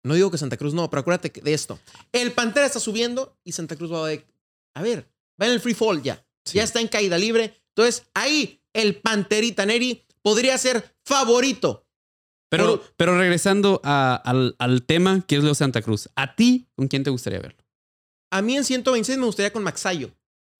No 0.04 0.14
digo 0.14 0.30
que 0.30 0.38
Santa 0.38 0.56
Cruz 0.56 0.72
no, 0.74 0.88
pero 0.88 1.00
acuérdate 1.00 1.40
de 1.40 1.52
esto. 1.52 1.78
El 2.12 2.32
Pantera 2.32 2.66
está 2.66 2.78
subiendo 2.78 3.36
y 3.42 3.52
Santa 3.52 3.74
Cruz 3.76 3.92
va 3.92 4.06
de... 4.08 4.24
A 4.74 4.82
ver, 4.82 5.10
va 5.40 5.46
en 5.46 5.52
el 5.52 5.60
free 5.60 5.74
fall 5.74 6.02
ya. 6.02 6.24
Sí. 6.44 6.58
Ya 6.58 6.62
está 6.64 6.80
en 6.80 6.86
caída 6.88 7.18
libre. 7.18 7.60
Entonces, 7.74 8.04
ahí 8.14 8.60
el 8.72 9.00
Panterita 9.00 9.66
Neri 9.66 10.04
podría 10.22 10.56
ser 10.58 10.94
favorito. 11.04 11.84
Pero, 12.48 12.78
Por- 12.80 12.94
pero 12.96 13.18
regresando 13.18 13.80
a- 13.82 14.14
al, 14.24 14.54
al 14.60 14.84
tema 14.84 15.24
que 15.26 15.36
es 15.36 15.42
Leo 15.42 15.54
Santa 15.56 15.82
Cruz, 15.82 16.08
¿a 16.14 16.36
ti 16.36 16.68
con 16.76 16.86
quién 16.86 17.02
te 17.02 17.10
gustaría 17.10 17.40
verlo? 17.40 17.64
A 18.30 18.42
mí 18.42 18.56
en 18.56 18.64
126 18.64 19.18
me 19.18 19.26
gustaría 19.26 19.52
con 19.52 19.64
Maxayo. 19.64 20.12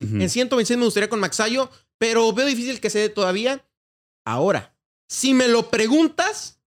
Ujú. 0.05 0.17
En 0.17 0.29
126 0.29 0.77
me 0.79 0.85
gustaría 0.85 1.09
con 1.09 1.21
Maxayo, 1.21 1.71
pero 1.99 2.33
veo 2.33 2.47
difícil 2.47 2.81
que 2.81 2.91
se 2.91 2.99
dé 2.99 3.09
todavía. 3.09 3.65
Ahora, 4.27 4.75
si 5.09 5.33
me 5.35 5.49
lo 5.49 5.71
preguntas, 5.71 6.61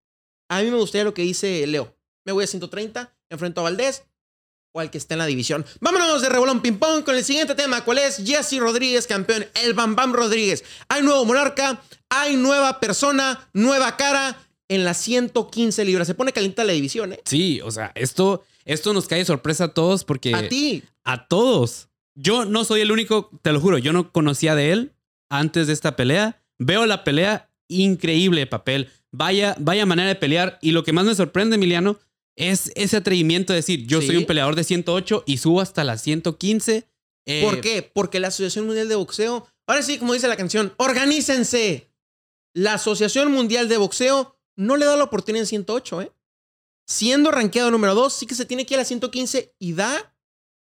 a 0.49 0.61
mí 0.61 0.71
me 0.71 0.77
gustaría 0.77 1.03
lo 1.03 1.13
que 1.13 1.21
dice 1.21 1.67
Leo. 1.67 1.95
Me 2.25 2.31
voy 2.31 2.45
a 2.45 2.47
130, 2.47 3.13
enfrento 3.29 3.61
a 3.61 3.65
Valdés 3.65 4.03
o 4.71 4.79
al 4.79 4.89
que 4.89 4.97
esté 4.97 5.15
en 5.15 5.19
la 5.19 5.25
división. 5.25 5.65
Vámonos 5.81 6.21
de 6.21 6.29
revolón 6.29 6.61
ping 6.61 6.77
pong 6.77 7.03
con 7.03 7.15
el 7.15 7.23
siguiente 7.23 7.55
tema. 7.55 7.83
¿Cuál 7.83 7.97
es? 7.99 8.23
Jesse 8.25 8.59
Rodríguez, 8.59 9.07
campeón. 9.07 9.45
El 9.55 9.73
Bam 9.73 9.95
Bam 9.95 10.13
Rodríguez. 10.13 10.63
Hay 10.87 11.01
nuevo 11.01 11.25
monarca, 11.25 11.81
hay 12.09 12.37
nueva 12.37 12.79
persona, 12.79 13.49
nueva 13.53 13.97
cara 13.97 14.37
en 14.69 14.85
las 14.85 14.97
115 14.97 15.83
libras. 15.83 16.07
Se 16.07 16.15
pone 16.15 16.31
caliente 16.31 16.63
la 16.63 16.73
división, 16.73 17.13
¿eh? 17.13 17.21
Sí, 17.25 17.59
o 17.61 17.71
sea, 17.71 17.91
esto, 17.95 18.45
esto 18.63 18.93
nos 18.93 19.07
cae 19.07 19.19
de 19.19 19.25
sorpresa 19.25 19.65
a 19.65 19.73
todos 19.73 20.05
porque... 20.05 20.33
A 20.33 20.47
ti. 20.47 20.83
A 21.03 21.27
todos. 21.27 21.89
Yo 22.15 22.45
no 22.45 22.63
soy 22.63 22.81
el 22.81 22.91
único, 22.91 23.31
te 23.41 23.51
lo 23.51 23.59
juro, 23.59 23.77
yo 23.77 23.91
no 23.91 24.11
conocía 24.11 24.55
de 24.55 24.71
él 24.71 24.93
antes 25.29 25.67
de 25.67 25.73
esta 25.73 25.95
pelea. 25.95 26.41
Veo 26.59 26.85
la 26.85 27.03
pelea, 27.03 27.48
increíble 27.69 28.45
papel. 28.47 28.89
Vaya, 29.11 29.55
vaya 29.59 29.85
manera 29.85 30.09
de 30.09 30.15
pelear. 30.15 30.59
Y 30.61 30.71
lo 30.71 30.83
que 30.83 30.91
más 30.91 31.05
me 31.05 31.15
sorprende, 31.15 31.55
Emiliano, 31.55 31.97
es 32.35 32.71
ese 32.75 32.97
atrevimiento 32.97 33.53
de 33.53 33.57
decir, 33.57 33.85
yo 33.87 34.01
Sí. 34.01 34.07
soy 34.07 34.17
un 34.17 34.25
peleador 34.25 34.55
de 34.55 34.63
108 34.63 35.23
y 35.25 35.37
subo 35.37 35.61
hasta 35.61 35.83
las 35.83 36.01
115. 36.03 36.87
Eh, 37.25 37.41
¿Por 37.43 37.61
qué? 37.61 37.81
Porque 37.93 38.19
la 38.19 38.27
Asociación 38.29 38.65
Mundial 38.65 38.87
de 38.89 38.95
Boxeo, 38.95 39.47
ahora 39.67 39.81
sí, 39.81 39.97
como 39.97 40.13
dice 40.13 40.27
la 40.27 40.35
canción, 40.37 40.73
organícense. 40.77 41.89
La 42.53 42.73
Asociación 42.75 43.31
Mundial 43.31 43.69
de 43.69 43.77
Boxeo 43.77 44.35
no 44.55 44.75
le 44.77 44.85
da 44.85 44.97
la 44.97 45.03
oportunidad 45.03 45.43
en 45.43 45.47
108, 45.47 46.01
¿eh? 46.01 46.11
Siendo 46.87 47.29
rankeado 47.31 47.69
número 47.71 47.93
2, 47.93 48.11
sí 48.13 48.25
que 48.25 48.33
se 48.35 48.45
tiene 48.45 48.65
que 48.65 48.73
ir 48.73 48.79
a 48.79 48.81
la 48.81 48.85
115 48.85 49.53
y 49.59 49.73
da 49.73 50.15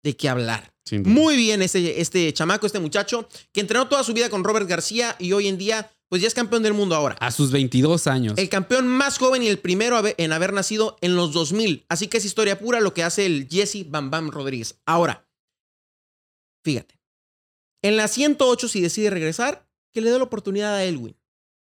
de 0.04 0.16
qué 0.18 0.28
hablar. 0.30 0.74
Muy 1.06 1.38
bien 1.38 1.62
este, 1.62 2.02
este 2.02 2.34
chamaco, 2.34 2.66
este 2.66 2.80
muchacho, 2.80 3.30
que 3.54 3.62
entrenó 3.62 3.88
toda 3.88 4.04
su 4.04 4.12
vida 4.14 4.30
con 4.30 4.44
Robert 4.44 4.68
García 4.68 5.16
y 5.20 5.34
hoy 5.34 5.48
en 5.48 5.58
día, 5.60 5.92
pues 6.10 6.22
ya 6.22 6.28
es 6.28 6.34
campeón 6.34 6.64
del 6.64 6.74
mundo 6.74 6.96
ahora. 6.96 7.16
A 7.20 7.32
sus 7.32 7.52
22 7.52 8.08
años. 8.08 8.34
El 8.38 8.50
campeón 8.50 8.88
más 8.88 9.18
joven 9.18 9.44
y 9.44 9.48
el 9.48 9.60
primero 9.60 10.02
en 10.18 10.34
haber 10.34 10.54
nacido 10.54 10.98
en 11.02 11.16
los 11.16 11.32
2000. 11.34 11.86
Así 11.88 12.08
que 12.08 12.18
es 12.18 12.26
historia 12.26 12.60
pura 12.60 12.80
lo 12.82 12.94
que 12.94 13.04
hace 13.04 13.26
el 13.26 13.48
Jesse 13.50 13.90
Bam 13.90 14.10
Bam 14.10 14.32
Rodríguez. 14.32 14.80
Ahora, 14.86 15.28
fíjate. 16.64 17.00
En 17.82 17.96
la 17.96 18.08
108, 18.08 18.68
si 18.68 18.82
decide 18.82 19.10
regresar, 19.10 19.68
que 19.94 20.02
le 20.02 20.12
dé 20.12 20.18
la 20.18 20.24
oportunidad 20.26 20.76
a 20.76 20.84
Elwin, 20.84 21.16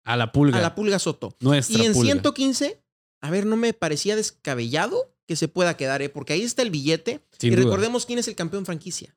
A 0.05 0.17
la 0.17 0.33
pulga. 0.33 0.59
a 0.59 0.63
la 0.63 0.75
Pulga 0.75 0.99
Soto. 0.99 1.37
nuestra 1.41 1.79
Y 1.79 1.85
en 1.85 1.93
pulga. 1.93 2.07
115, 2.13 2.81
a 3.21 3.31
ver, 3.31 3.45
no 3.47 3.57
me 3.57 3.73
parecía 3.75 4.17
descabellado 4.17 5.13
que 5.27 5.37
se 5.37 5.49
pueda 5.49 5.77
quedar, 5.77 6.01
¿eh? 6.03 6.09
porque 6.09 6.33
ahí 6.33 6.43
está 6.43 6.63
el 6.63 6.71
billete. 6.71 7.21
Sin 7.39 7.53
y 7.53 7.57
duda. 7.57 7.65
recordemos 7.65 8.07
quién 8.07 8.19
es 8.19 8.29
el 8.29 8.35
campeón 8.37 8.65
franquicia. 8.65 9.15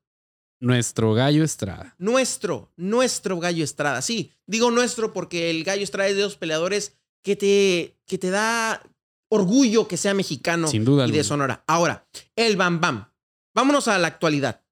Nuestro 0.59 1.13
gallo 1.13 1.43
Estrada. 1.43 1.95
Nuestro, 1.97 2.71
nuestro 2.75 3.39
Gallo 3.39 3.63
Estrada. 3.63 4.01
Sí, 4.01 4.33
digo 4.45 4.71
nuestro 4.71 5.13
porque 5.13 5.49
el 5.49 5.63
Gallo 5.63 5.83
Estrada 5.83 6.09
es 6.09 6.15
de 6.15 6.23
los 6.23 6.35
peleadores 6.35 6.97
que 7.23 7.35
te, 7.35 7.97
que 8.05 8.17
te 8.17 8.29
da 8.29 8.81
orgullo 9.29 9.87
que 9.87 9.97
sea 9.97 10.13
mexicano 10.13 10.67
Sin 10.67 10.83
duda 10.83 11.07
y 11.07 11.11
de. 11.11 11.23
Sonora. 11.23 11.63
Ahora, 11.67 12.07
el 12.35 12.57
Bam 12.57 12.81
Bam. 12.81 13.11
Vámonos 13.55 13.87
a 13.87 13.97
la 13.97 14.07
actualidad. 14.07 14.63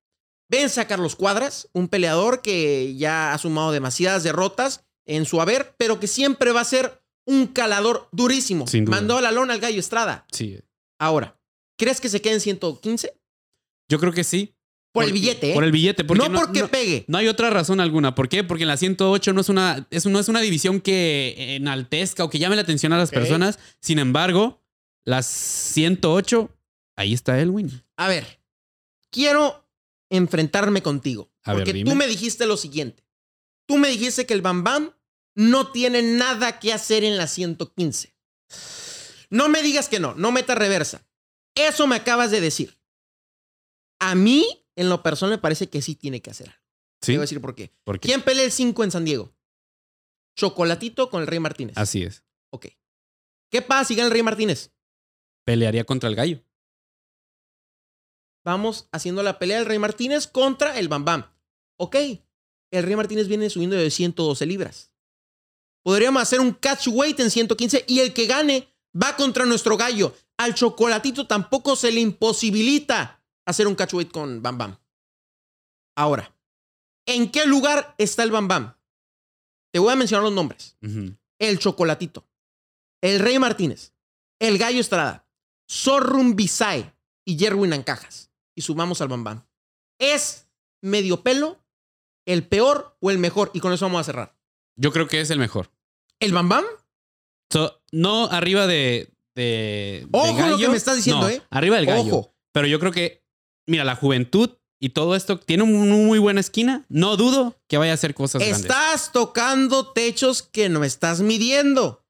Vence 0.50 0.79
a 0.79 0.88
Carlos 0.88 1.15
Cuadras, 1.15 1.70
un 1.74 1.88
peleador 1.88 2.41
que 2.41 2.96
ya 2.96 3.34
ha 3.34 3.38
sumado 3.38 3.72
demasiadas 3.72 4.24
derrotas 4.24 4.86
en 5.06 5.25
su 5.25 5.41
haber, 5.41 5.75
pero 5.77 6.00
que 6.00 6.08
siempre 6.08 6.51
va 6.51 6.62
a 6.62 6.65
ser 6.65 7.01
un 7.25 7.48
calador 7.48 8.08
durísimo. 8.12 8.67
Sin 8.67 8.86
duda. 8.86 8.96
Mandó 8.96 9.17
a 9.17 9.22
la 9.22 9.32
lona 9.32 9.53
al 9.53 9.60
Gallo 9.60 9.79
Estrada. 9.79 10.25
Sí. 10.32 10.60
Ahora, 11.00 11.39
¿crees 11.77 12.00
que 12.00 12.10
se 12.10 12.22
quede 12.22 12.36
en 12.36 12.41
115? 12.41 13.13
Yo 13.89 14.00
creo 14.00 14.13
que 14.13 14.24
sí. 14.24 14.57
Por 14.98 15.06
el 15.06 15.13
billete, 15.13 15.51
¿eh? 15.51 15.54
Por 15.54 15.63
el 15.63 15.72
billete. 15.72 16.04
Porque 16.04 16.30
no 16.30 16.39
porque 16.39 16.60
no- 16.62 16.68
pegue. 16.68 17.06
No 17.08 17.18
hay 17.18 17.27
otra 17.27 17.50
razón 17.50 17.80
alguna. 17.80 18.16
¿Por 18.16 18.30
qué? 18.30 18.44
Porque 18.44 18.63
en 18.63 18.68
la 18.70 18.77
108 18.77 19.34
no 19.34 19.42
es 19.42 19.50
una, 19.50 19.88
es, 19.89 20.06
no 20.06 20.20
es 20.20 20.27
una 20.27 20.42
división 20.42 20.82
que 20.82 21.56
enaltezca 21.56 22.24
o 22.24 22.30
que 22.30 22.39
llame 22.39 22.56
la 22.56 22.62
atención 22.63 22.94
a 22.94 22.98
las 22.98 23.12
personas. 23.12 23.60
Sin 23.82 24.00
embargo, 24.00 24.63
las 25.06 25.25
108, 25.27 26.50
ahí 26.96 27.13
está 27.13 27.39
Elwin. 27.39 27.84
A 27.96 28.08
ver, 28.08 28.42
quiero 29.12 29.68
enfrentarme 30.10 30.82
contigo. 30.82 31.32
A 31.44 31.54
porque 31.54 31.84
tú 31.84 31.96
me 31.96 32.08
dijiste 32.08 32.46
lo 32.46 32.58
siguiente. 32.58 33.04
Tú 33.68 33.77
me 33.77 33.89
dijiste 33.89 34.25
que 34.25 34.34
el 34.34 34.42
Bam 34.42 34.63
Bam 34.63 34.92
no 35.36 35.72
tiene 35.72 36.01
nada 36.01 36.60
que 36.60 36.74
hacer 36.74 37.04
en 37.04 37.18
la 37.18 37.27
115. 37.27 38.16
No 39.30 39.50
me 39.50 39.62
digas 39.62 39.89
que 39.89 40.00
no, 40.00 40.16
no 40.16 40.32
meta 40.32 40.56
reversa. 40.56 41.06
Eso 41.56 41.88
me 41.88 41.96
acabas 41.96 42.32
de 42.32 42.42
decir. 42.42 42.77
A 44.00 44.16
mí, 44.16 44.46
en 44.78 44.88
lo 44.90 45.04
personal, 45.04 45.36
me 45.36 45.42
parece 45.42 45.68
que 45.70 45.82
sí 45.82 45.96
tiene 45.96 46.22
que 46.22 46.30
hacer 46.32 46.48
algo. 46.50 46.62
Te 47.00 47.06
Sí. 47.08 47.12
voy 47.14 47.20
a 47.20 47.22
decir 47.22 47.42
por 47.42 47.54
qué. 47.56 47.74
Porque 47.84 48.08
¿Quién 48.08 48.22
pelea 48.22 48.46
el 48.46 48.52
5 48.52 48.84
en 48.86 48.92
San 48.92 49.04
Diego? 49.06 49.34
Chocolatito 50.36 51.10
con 51.10 51.22
el 51.22 51.28
Rey 51.28 51.40
Martínez. 51.40 51.78
así 51.78 52.04
es. 52.04 52.24
Ok. 52.52 52.68
¿Qué 53.52 53.62
pasa 53.62 53.86
si 53.86 53.96
gana 53.96 54.08
el 54.08 54.14
Rey 54.14 54.24
Martínez? 54.24 54.72
Pelearía 55.46 55.84
contra 55.84 56.10
el 56.10 56.16
gallo. 56.16 56.44
vamos 58.44 58.88
haciendo 58.94 59.24
la 59.24 59.40
pelea 59.40 59.58
del 59.58 59.66
Rey 59.66 59.78
Martínez 59.80 60.26
contra 60.28 60.80
el 60.80 60.88
Bam 60.88 61.04
Bam. 61.04 61.26
Ok, 61.78 61.96
el 62.72 62.84
Rey 62.84 62.96
Martínez 62.96 63.28
viene 63.28 63.50
subiendo 63.50 63.76
de 63.76 63.92
112 63.92 64.46
libras. 64.46 64.92
Podríamos 65.84 66.22
hacer 66.22 66.40
un 66.40 66.54
catch 66.54 66.88
weight 66.88 67.20
en 67.20 67.30
115 67.30 67.84
y 67.90 68.00
el 68.00 68.14
que 68.14 68.26
gane 68.26 68.70
va 68.96 69.16
contra 69.18 69.46
nuestro 69.46 69.76
gallo. 69.76 70.16
Al 70.38 70.54
chocolatito 70.54 71.28
tampoco 71.28 71.76
se 71.76 71.92
le 71.92 72.00
imposibilita 72.00 73.17
hacer 73.48 73.68
un 73.68 73.75
catch 73.75 73.94
weight 73.94 74.12
con 74.12 74.42
Bam 74.44 74.58
Bam. 74.58 74.77
Ahora, 75.96 76.36
¿en 77.08 77.32
qué 77.32 77.46
lugar 77.46 77.96
está 77.98 78.22
el 78.24 78.32
Bam 78.32 78.48
Bam? 78.48 78.75
Te 79.72 79.80
voy 79.80 79.92
a 79.92 79.96
mencionar 79.96 80.24
los 80.24 80.34
nombres 80.34 80.77
el 81.39 81.60
Chocolatito, 81.60 82.27
el 83.01 83.20
Rey 83.20 83.39
Martínez, 83.39 83.94
el 84.39 84.58
Gallo 84.58 84.80
Estrada, 84.80 85.27
Zorrum 85.70 86.36
Bisay 86.36 86.92
y 87.25 87.38
Jerwin 87.38 87.74
Ancajas. 87.74 88.32
Y 88.56 88.62
sumamos 88.62 89.01
al 89.01 89.08
Bam 89.08 89.24
Bam. 89.24 89.46
¿Es 90.00 90.48
medio 90.82 91.22
pelo 91.22 91.63
el 92.25 92.48
peor 92.48 92.98
o 93.00 93.12
el 93.12 93.20
mejor? 93.20 93.51
Y 93.54 93.60
con 93.60 93.72
eso 93.72 93.86
vamos 93.86 94.01
a 94.01 94.04
cerrar. 94.04 94.36
Yo 94.75 94.92
creo 94.92 95.08
que 95.08 95.22
es 95.22 95.30
el 95.30 95.39
mejor. 95.39 95.72
¿El 96.20 96.34
Bam 96.34 96.50
Bam? 96.50 96.66
So, 97.51 97.84
no 97.92 98.25
arriba 98.25 98.66
de. 98.68 99.13
de 99.36 100.06
de 100.06 100.08
Ojo 100.12 100.48
lo 100.48 100.58
que 100.58 100.70
me 100.70 100.77
estás 100.77 100.96
diciendo, 100.96 101.24
No, 101.24 101.30
¿eh? 101.30 101.42
Arriba 101.50 101.77
del 101.77 101.86
gallo. 101.86 102.16
Ojo. 102.16 102.36
Pero 102.51 102.68
yo 102.68 102.80
creo 102.80 102.92
que, 102.92 103.24
mira, 103.68 103.84
la 103.84 103.96
juventud 103.96 104.50
y 104.80 104.90
todo 104.90 105.16
esto 105.16 105.40
tiene 105.40 105.64
una 105.64 105.96
muy 105.96 106.20
buena 106.20 106.40
esquina. 106.40 106.86
No 106.90 107.18
dudo 107.18 107.60
que 107.68 107.78
vaya 107.78 107.92
a 107.92 107.96
hacer 107.96 108.14
cosas 108.14 108.42
grandes. 108.42 108.62
Estás 108.62 109.12
tocando 109.12 109.92
techos 109.92 110.42
que 110.44 110.70
no 110.70 110.84
estás 110.84 111.22
midiendo. 111.22 112.06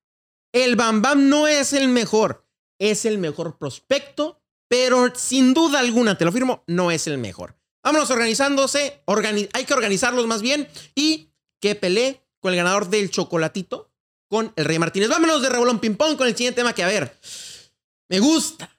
El 0.54 0.76
Bam 0.76 1.02
Bam 1.02 1.30
no 1.30 1.48
es 1.48 1.74
el 1.74 1.88
mejor. 1.90 2.46
Es 2.80 3.06
el 3.06 3.18
mejor 3.18 3.58
prospecto, 3.58 4.42
pero 4.70 5.14
sin 5.16 5.54
duda 5.54 5.80
alguna, 5.80 6.18
te 6.18 6.26
lo 6.26 6.32
firmo, 6.32 6.64
no 6.68 6.92
es 6.92 7.08
el 7.08 7.18
mejor. 7.18 7.58
Vámonos 7.84 8.10
organizándose. 8.12 9.02
organi- 9.06 9.50
hay 9.54 9.66
que 9.66 9.74
organizarlos 9.74 10.28
más 10.28 10.42
bien. 10.42 10.68
Y 10.94 11.32
que 11.62 11.74
pelee 11.76 12.22
con 12.40 12.52
el 12.54 12.58
ganador 12.58 12.90
del 12.90 13.10
chocolatito 13.10 13.92
con 14.30 14.52
el 14.58 14.66
Rey 14.66 14.78
Martínez. 14.78 15.10
Vámonos 15.10 15.42
de 15.42 15.50
revolón 15.50 15.80
ping 15.80 15.96
pong 15.96 16.18
con 16.18 16.28
el 16.28 16.36
siguiente 16.36 16.60
tema 16.62 16.74
que, 16.74 16.84
a 16.84 16.88
ver, 16.88 17.18
me 18.10 18.20
gusta, 18.20 18.70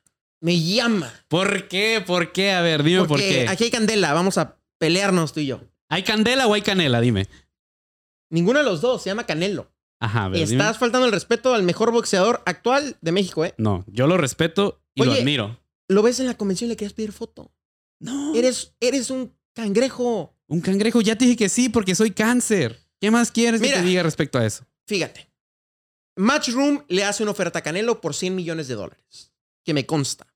me 0.40 0.60
llama. 0.60 1.12
¿Por 1.28 1.68
qué? 1.68 2.02
¿Por 2.06 2.32
qué? 2.32 2.52
A 2.52 2.62
ver, 2.62 2.82
dime 2.82 3.04
por 3.04 3.18
qué. 3.18 3.46
aquí 3.48 3.64
hay 3.64 3.70
candela. 3.70 4.12
Vamos 4.12 4.38
a 4.38 4.58
pelearnos 4.78 5.32
tú 5.32 5.40
y 5.40 5.46
yo. 5.46 5.60
¿Hay 5.88 6.02
candela 6.02 6.46
o 6.46 6.54
hay 6.54 6.62
canela? 6.62 7.00
Dime. 7.00 7.26
Ninguno 8.30 8.58
de 8.58 8.64
los 8.64 8.80
dos 8.80 9.02
se 9.02 9.10
llama 9.10 9.24
Canelo. 9.24 9.72
Ajá, 10.00 10.26
a 10.26 10.28
ver, 10.28 10.46
dime. 10.46 10.60
Estás 10.62 10.78
faltando 10.78 11.06
el 11.06 11.12
respeto 11.12 11.54
al 11.54 11.62
mejor 11.62 11.90
boxeador 11.92 12.42
actual 12.46 12.96
de 13.00 13.12
México, 13.12 13.44
¿eh? 13.44 13.54
No, 13.56 13.84
yo 13.88 14.06
lo 14.06 14.16
respeto 14.16 14.82
y 14.94 15.04
lo 15.04 15.12
admiro. 15.12 15.58
Lo 15.88 16.02
ves 16.02 16.20
en 16.20 16.26
la 16.26 16.36
convención 16.36 16.68
y 16.68 16.72
le 16.72 16.76
querías 16.76 16.92
pedir 16.92 17.12
foto. 17.12 17.50
No. 17.98 18.34
Eres, 18.34 18.74
eres 18.80 19.10
un 19.10 19.34
cangrejo. 19.54 20.36
un 20.46 20.60
cangrejo. 20.60 21.00
Ya 21.00 21.16
te 21.16 21.24
dije 21.24 21.36
que 21.36 21.48
sí, 21.48 21.68
porque 21.68 21.94
soy 21.94 22.10
cáncer. 22.10 22.78
¿Qué 23.00 23.10
más 23.10 23.32
quieres 23.32 23.60
Mira. 23.60 23.76
que 23.76 23.80
te 23.80 23.88
diga 23.88 24.02
respecto 24.02 24.38
a 24.38 24.46
eso? 24.46 24.64
Fíjate. 24.86 25.30
Matchroom 26.16 26.84
le 26.88 27.04
hace 27.04 27.22
una 27.22 27.32
oferta 27.32 27.60
a 27.60 27.62
Canelo 27.62 28.00
por 28.00 28.14
100 28.14 28.34
millones 28.34 28.68
de 28.68 28.74
dólares. 28.74 29.32
Que 29.64 29.72
me 29.72 29.86
consta. 29.86 30.26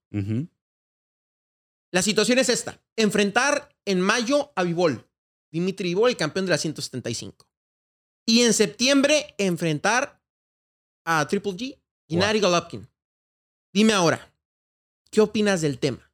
La 1.91 2.03
situación 2.03 2.39
es 2.39 2.49
esta. 2.49 2.81
Enfrentar 2.97 3.75
en 3.85 4.01
mayo 4.01 4.53
a 4.57 4.63
Vivol. 4.63 5.07
Dimitri 5.51 5.91
Vivol, 5.91 6.11
el 6.11 6.17
campeón 6.17 6.47
de 6.47 6.51
la 6.51 6.59
175. 6.59 7.47
Y 8.27 8.43
en 8.43 8.55
septiembre 8.55 9.35
enfrentar 9.39 10.23
a 11.05 11.27
Triple 11.27 11.53
G 11.53 11.79
y 12.09 12.17
Wow. 12.17 12.21
Nari 12.21 12.41
Golovkin. 12.41 12.89
Dime 13.73 13.93
ahora, 13.93 14.33
¿qué 15.11 15.21
opinas 15.21 15.61
del 15.61 15.79
tema? 15.79 16.11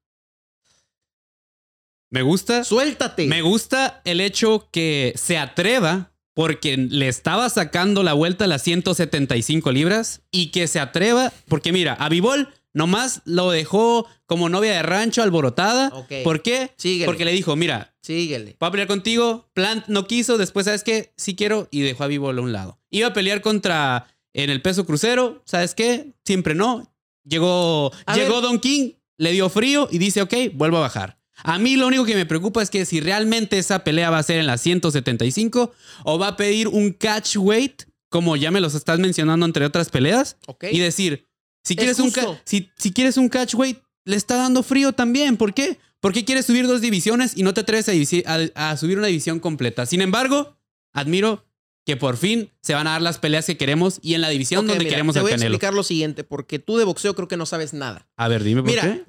Me 2.10 2.22
gusta. 2.22 2.64
Suéltate. 2.64 3.26
Me 3.26 3.42
gusta 3.42 4.00
el 4.04 4.20
hecho 4.20 4.68
que 4.72 5.12
se 5.16 5.38
atreva 5.38 6.12
porque 6.34 6.76
le 6.76 7.08
estaba 7.08 7.50
sacando 7.50 8.02
la 8.02 8.12
vuelta 8.14 8.44
a 8.44 8.48
las 8.48 8.62
175 8.62 9.72
libras 9.72 10.22
y 10.30 10.50
que 10.50 10.68
se 10.68 10.80
atreva 10.80 11.32
porque 11.48 11.72
mira, 11.72 11.94
a 11.94 12.08
Vivol 12.08 12.54
nomás 12.72 13.22
lo 13.24 13.50
dejó 13.50 14.06
como 14.26 14.48
novia 14.48 14.72
de 14.72 14.82
rancho 14.82 15.22
alborotada. 15.22 15.92
¿Por 16.24 16.42
qué? 16.42 16.72
Síguele. 16.76 17.06
Porque 17.06 17.24
le 17.24 17.32
dijo, 17.32 17.56
mira, 17.56 17.94
Síguele. 18.02 18.56
voy 18.58 18.68
a 18.68 18.70
pelear 18.70 18.88
contigo. 18.88 19.48
Plant 19.54 19.86
no 19.88 20.06
quiso, 20.06 20.38
después, 20.38 20.64
¿sabes 20.66 20.84
qué? 20.84 21.12
Sí 21.16 21.34
quiero 21.36 21.68
y 21.70 21.80
dejó 21.80 22.04
a 22.04 22.08
Vivol 22.08 22.38
a 22.38 22.42
un 22.42 22.52
lado. 22.52 22.78
Iba 22.90 23.08
a 23.08 23.12
pelear 23.12 23.40
contra 23.40 24.06
en 24.32 24.50
el 24.50 24.62
peso 24.62 24.86
crucero, 24.86 25.42
¿sabes 25.46 25.74
qué? 25.74 26.12
Siempre 26.24 26.54
no. 26.54 26.94
Llegó, 27.24 27.92
A 28.06 28.14
llegó 28.14 28.34
ver. 28.34 28.42
Don 28.42 28.58
King, 28.60 28.92
le 29.18 29.32
dio 29.32 29.48
frío 29.48 29.88
y 29.90 29.98
dice, 29.98 30.22
ok, 30.22 30.34
vuelvo 30.54 30.78
a 30.78 30.80
bajar. 30.80 31.18
A 31.44 31.58
mí 31.58 31.76
lo 31.76 31.86
único 31.86 32.04
que 32.04 32.14
me 32.16 32.26
preocupa 32.26 32.62
es 32.62 32.70
que 32.70 32.84
si 32.84 33.00
realmente 33.00 33.58
esa 33.58 33.84
pelea 33.84 34.10
va 34.10 34.18
a 34.18 34.22
ser 34.22 34.38
en 34.38 34.46
las 34.46 34.60
175 34.60 35.72
o 36.04 36.18
va 36.18 36.28
a 36.28 36.36
pedir 36.36 36.68
un 36.68 36.92
catch 36.92 37.36
weight, 37.36 37.82
como 38.08 38.36
ya 38.36 38.50
me 38.50 38.60
los 38.60 38.74
estás 38.74 38.98
mencionando 38.98 39.46
entre 39.46 39.64
otras 39.64 39.88
peleas, 39.90 40.36
y 40.70 40.78
decir, 40.78 41.27
si 41.64 41.74
Es 41.74 41.78
quieres, 41.78 41.98
un 41.98 42.12
si, 42.44 42.70
si 42.76 42.92
quieres 42.92 43.16
un 43.16 43.28
catch 43.28 43.54
weight, 43.54 43.78
le 44.04 44.16
está 44.16 44.36
dando 44.36 44.62
frío 44.62 44.92
también. 44.92 45.36
¿Por 45.36 45.52
qué? 45.54 45.78
Porque 46.00 46.24
quieres 46.24 46.46
subir 46.46 46.66
dos 46.66 46.80
divisiones 46.80 47.36
y 47.36 47.42
no 47.42 47.52
te 47.54 47.60
atreves 47.62 47.88
a, 47.88 47.92
divisi- 47.92 48.24
a- 48.54 48.70
a 48.70 48.76
subir 48.76 48.98
una 48.98 49.08
división 49.08 49.40
completa. 49.40 49.84
Sin 49.86 50.00
embargo, 50.00 50.56
admiro 50.92 51.44
que 51.84 51.96
por 51.96 52.16
fin 52.16 52.50
se 52.62 52.74
van 52.74 52.86
a 52.86 52.90
dar 52.92 53.02
las 53.02 53.18
peleas 53.18 53.46
que 53.46 53.56
queremos 53.56 53.98
y 54.02 54.14
en 54.14 54.20
la 54.20 54.28
división 54.28 54.60
Ok, 54.60 54.68
donde 54.68 54.84
mira, 54.84 54.90
queremos 54.90 55.14
te 55.14 55.18
al 55.20 55.22
voy 55.24 55.32
a 55.32 55.34
Canelo. 55.36 55.54
explicar 55.54 55.74
lo 55.74 55.82
siguiente, 55.82 56.22
porque 56.24 56.58
tú 56.58 56.76
de 56.76 56.84
boxeo 56.84 57.14
creo 57.14 57.28
que 57.28 57.36
no 57.36 57.46
sabes 57.46 57.72
nada. 57.72 58.08
A 58.16 58.28
ver, 58.28 58.44
dime 58.44 58.62
por 58.62 58.70
Mira, 58.70 58.82
qué. 58.82 59.04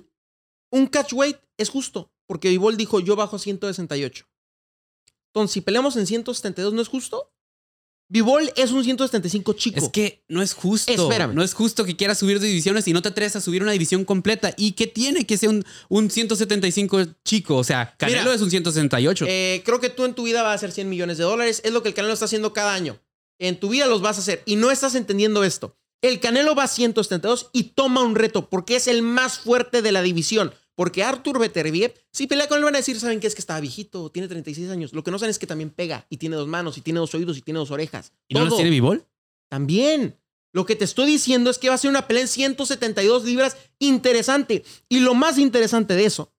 un 0.72 0.88
catch 0.88 1.14
weight 1.14 1.38
es 1.58 1.70
justo, 1.70 2.12
porque 2.26 2.50
Vivol 2.50 2.78
dijo 2.78 3.00
yo 3.00 3.16
bajo 3.16 3.38
168. 3.38 4.26
Entonces, 5.28 5.54
si 5.54 5.62
peleamos 5.62 5.96
en 5.98 6.08
172, 6.08 6.74
¿no 6.74 6.82
es 6.82 6.88
justo? 6.88 7.32
Vivol 8.12 8.52
es 8.56 8.72
un 8.72 8.84
175 8.84 9.54
chico. 9.54 9.78
Es 9.78 9.90
que 9.90 10.24
no 10.28 10.42
es 10.42 10.54
justo. 10.54 10.92
Espérame. 10.92 11.36
No 11.36 11.44
es 11.44 11.54
justo 11.54 11.86
que 11.86 11.96
quieras 11.96 12.18
subir 12.18 12.40
de 12.40 12.48
divisiones 12.48 12.88
y 12.88 12.94
no 12.94 13.04
te 13.04 13.10
atreves 13.10 13.36
a 13.36 13.42
subir 13.42 13.62
una 13.62 13.72
división 13.72 14.04
completa. 14.04 14.52
¿Y 14.58 14.72
qué 14.72 14.88
tiene 14.88 15.28
que 15.28 15.38
ser 15.38 15.50
un, 15.50 15.64
un 15.90 16.10
175 16.10 17.06
chico? 17.24 17.56
O 17.56 17.64
sea, 17.64 17.94
Canelo 17.98 18.22
Mira, 18.22 18.34
es 18.34 18.42
un 18.42 18.50
168. 18.50 19.26
Eh, 19.28 19.62
creo 19.64 19.80
que 19.80 19.90
tú 19.90 20.06
en 20.06 20.16
tu 20.16 20.24
vida 20.24 20.42
vas 20.42 20.54
a 20.54 20.56
hacer 20.56 20.72
100 20.72 20.90
millones 20.90 21.20
de 21.20 21.24
dólares. 21.24 21.62
Es 21.64 21.72
lo 21.72 21.84
que 21.84 21.90
el 21.90 21.94
Canelo 21.94 22.14
está 22.14 22.26
haciendo 22.26 22.52
cada 22.52 22.74
año. 22.74 23.00
En 23.38 23.60
tu 23.60 23.70
vida 23.70 23.86
los 23.86 24.02
vas 24.02 24.18
a 24.18 24.22
hacer. 24.22 24.42
Y 24.48 24.56
no 24.56 24.72
estás 24.72 24.96
entendiendo 24.96 25.44
esto. 25.44 25.78
El 26.02 26.20
Canelo 26.20 26.56
va 26.56 26.64
a 26.64 26.68
172 26.68 27.50
y 27.54 27.64
toma 27.76 28.02
un 28.02 28.16
reto 28.16 28.50
porque 28.50 28.76
es 28.76 28.88
el 28.88 29.04
más 29.04 29.38
fuerte 29.38 29.84
de 29.84 29.92
la 29.92 30.02
división. 30.02 30.54
Porque 30.80 31.04
Artur 31.04 31.40
Beterbiev, 31.40 31.94
si 32.10 32.26
pelea 32.26 32.48
con 32.48 32.58
él, 32.58 32.64
van 32.64 32.74
a 32.76 32.78
decir, 32.78 32.98
¿saben 33.02 33.20
qué? 33.20 33.28
Es 33.28 33.36
que 33.36 33.42
estaba 33.42 33.60
viejito, 33.60 34.10
tiene 34.12 34.30
36 34.30 34.70
años. 34.70 34.94
Lo 34.94 35.04
que 35.04 35.12
no 35.12 35.20
saben 35.20 35.32
es 35.32 35.38
que 35.38 35.46
también 35.46 35.72
pega 35.72 36.08
y 36.10 36.16
tiene 36.16 36.38
dos 36.38 36.48
manos 36.48 36.78
y 36.78 36.82
tiene 36.82 37.02
dos 37.02 37.14
oídos 37.14 37.38
y 37.38 37.42
tiene 37.42 37.58
dos 37.60 37.70
orejas. 37.70 38.14
¿Y 38.30 38.34
no 38.34 38.46
los 38.46 38.56
tiene 38.56 38.70
Bivol? 38.70 39.06
También. 39.50 40.18
Lo 40.54 40.66
que 40.66 40.78
te 40.78 40.86
estoy 40.86 41.08
diciendo 41.08 41.50
es 41.50 41.58
que 41.58 41.68
va 41.68 41.76
a 41.76 41.78
ser 41.78 41.90
una 41.90 42.08
pelea 42.08 42.22
en 42.22 42.30
172 42.30 43.26
libras 43.26 43.58
interesante. 43.78 44.64
Y 44.88 45.02
lo 45.02 45.16
más 45.16 45.38
interesante 45.38 45.96
de 45.96 46.06
eso 46.06 46.32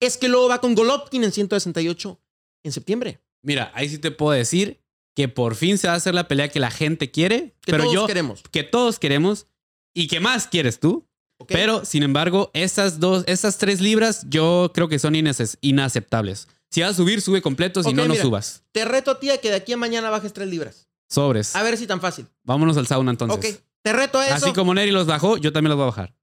es 0.00 0.18
que 0.18 0.28
luego 0.28 0.48
va 0.48 0.60
con 0.60 0.74
Golovkin 0.74 1.24
en 1.24 1.32
168 1.32 2.20
en 2.64 2.72
septiembre. 2.72 3.22
Mira, 3.42 3.72
ahí 3.74 3.88
sí 3.88 3.96
te 3.96 4.10
puedo 4.10 4.32
decir 4.32 4.82
que 5.16 5.28
por 5.28 5.54
fin 5.54 5.78
se 5.78 5.86
va 5.88 5.94
a 5.94 5.96
hacer 5.96 6.14
la 6.14 6.28
pelea 6.28 6.50
que 6.50 6.60
la 6.60 6.70
gente 6.70 7.10
quiere, 7.10 7.56
Que 7.62 7.72
pero 7.72 7.84
todos 7.84 7.94
yo 7.94 8.06
queremos. 8.06 8.42
que 8.50 8.64
todos 8.64 8.98
queremos 8.98 9.46
y 9.94 10.08
que 10.08 10.20
más 10.20 10.46
quieres 10.46 10.78
tú. 10.78 11.07
Pero, 11.46 11.84
sin 11.84 12.02
embargo, 12.02 12.50
esas 12.52 12.98
dos, 12.98 13.24
esas 13.26 13.58
tres 13.58 13.80
libras 13.80 14.22
yo 14.28 14.72
creo 14.74 14.88
que 14.88 14.98
son 14.98 15.14
inace- 15.14 15.56
inaceptables. 15.60 16.48
Si 16.70 16.82
vas 16.82 16.90
a 16.90 16.94
subir, 16.94 17.20
sube 17.22 17.40
completo, 17.40 17.82
si 17.82 17.94
no, 17.94 18.02
no 18.04 18.10
mira. 18.10 18.22
subas. 18.22 18.62
te 18.72 18.84
reto 18.84 19.12
a 19.12 19.20
ti 19.20 19.30
a 19.30 19.38
que 19.38 19.48
de 19.50 19.56
aquí 19.56 19.72
a 19.72 19.76
mañana 19.76 20.10
bajes 20.10 20.32
3 20.32 20.48
libras. 20.48 20.88
Sobres. 21.08 21.56
A 21.56 21.62
ver 21.62 21.76
si 21.78 21.86
tan 21.86 22.00
fácil. 22.00 22.26
Vámonos 22.44 22.76
al 22.76 22.86
sauna 22.86 23.10
entonces. 23.10 23.54
ok. 23.54 23.60
Te 23.82 23.92
reto 23.92 24.18
a 24.18 24.26
eso. 24.26 24.34
Así 24.34 24.52
como 24.52 24.74
Neri 24.74 24.90
los 24.90 25.06
bajó, 25.06 25.38
yo 25.38 25.52
también 25.52 25.70
los 25.70 25.76
voy 25.76 25.84
a 25.84 25.86
bajar. 25.86 26.14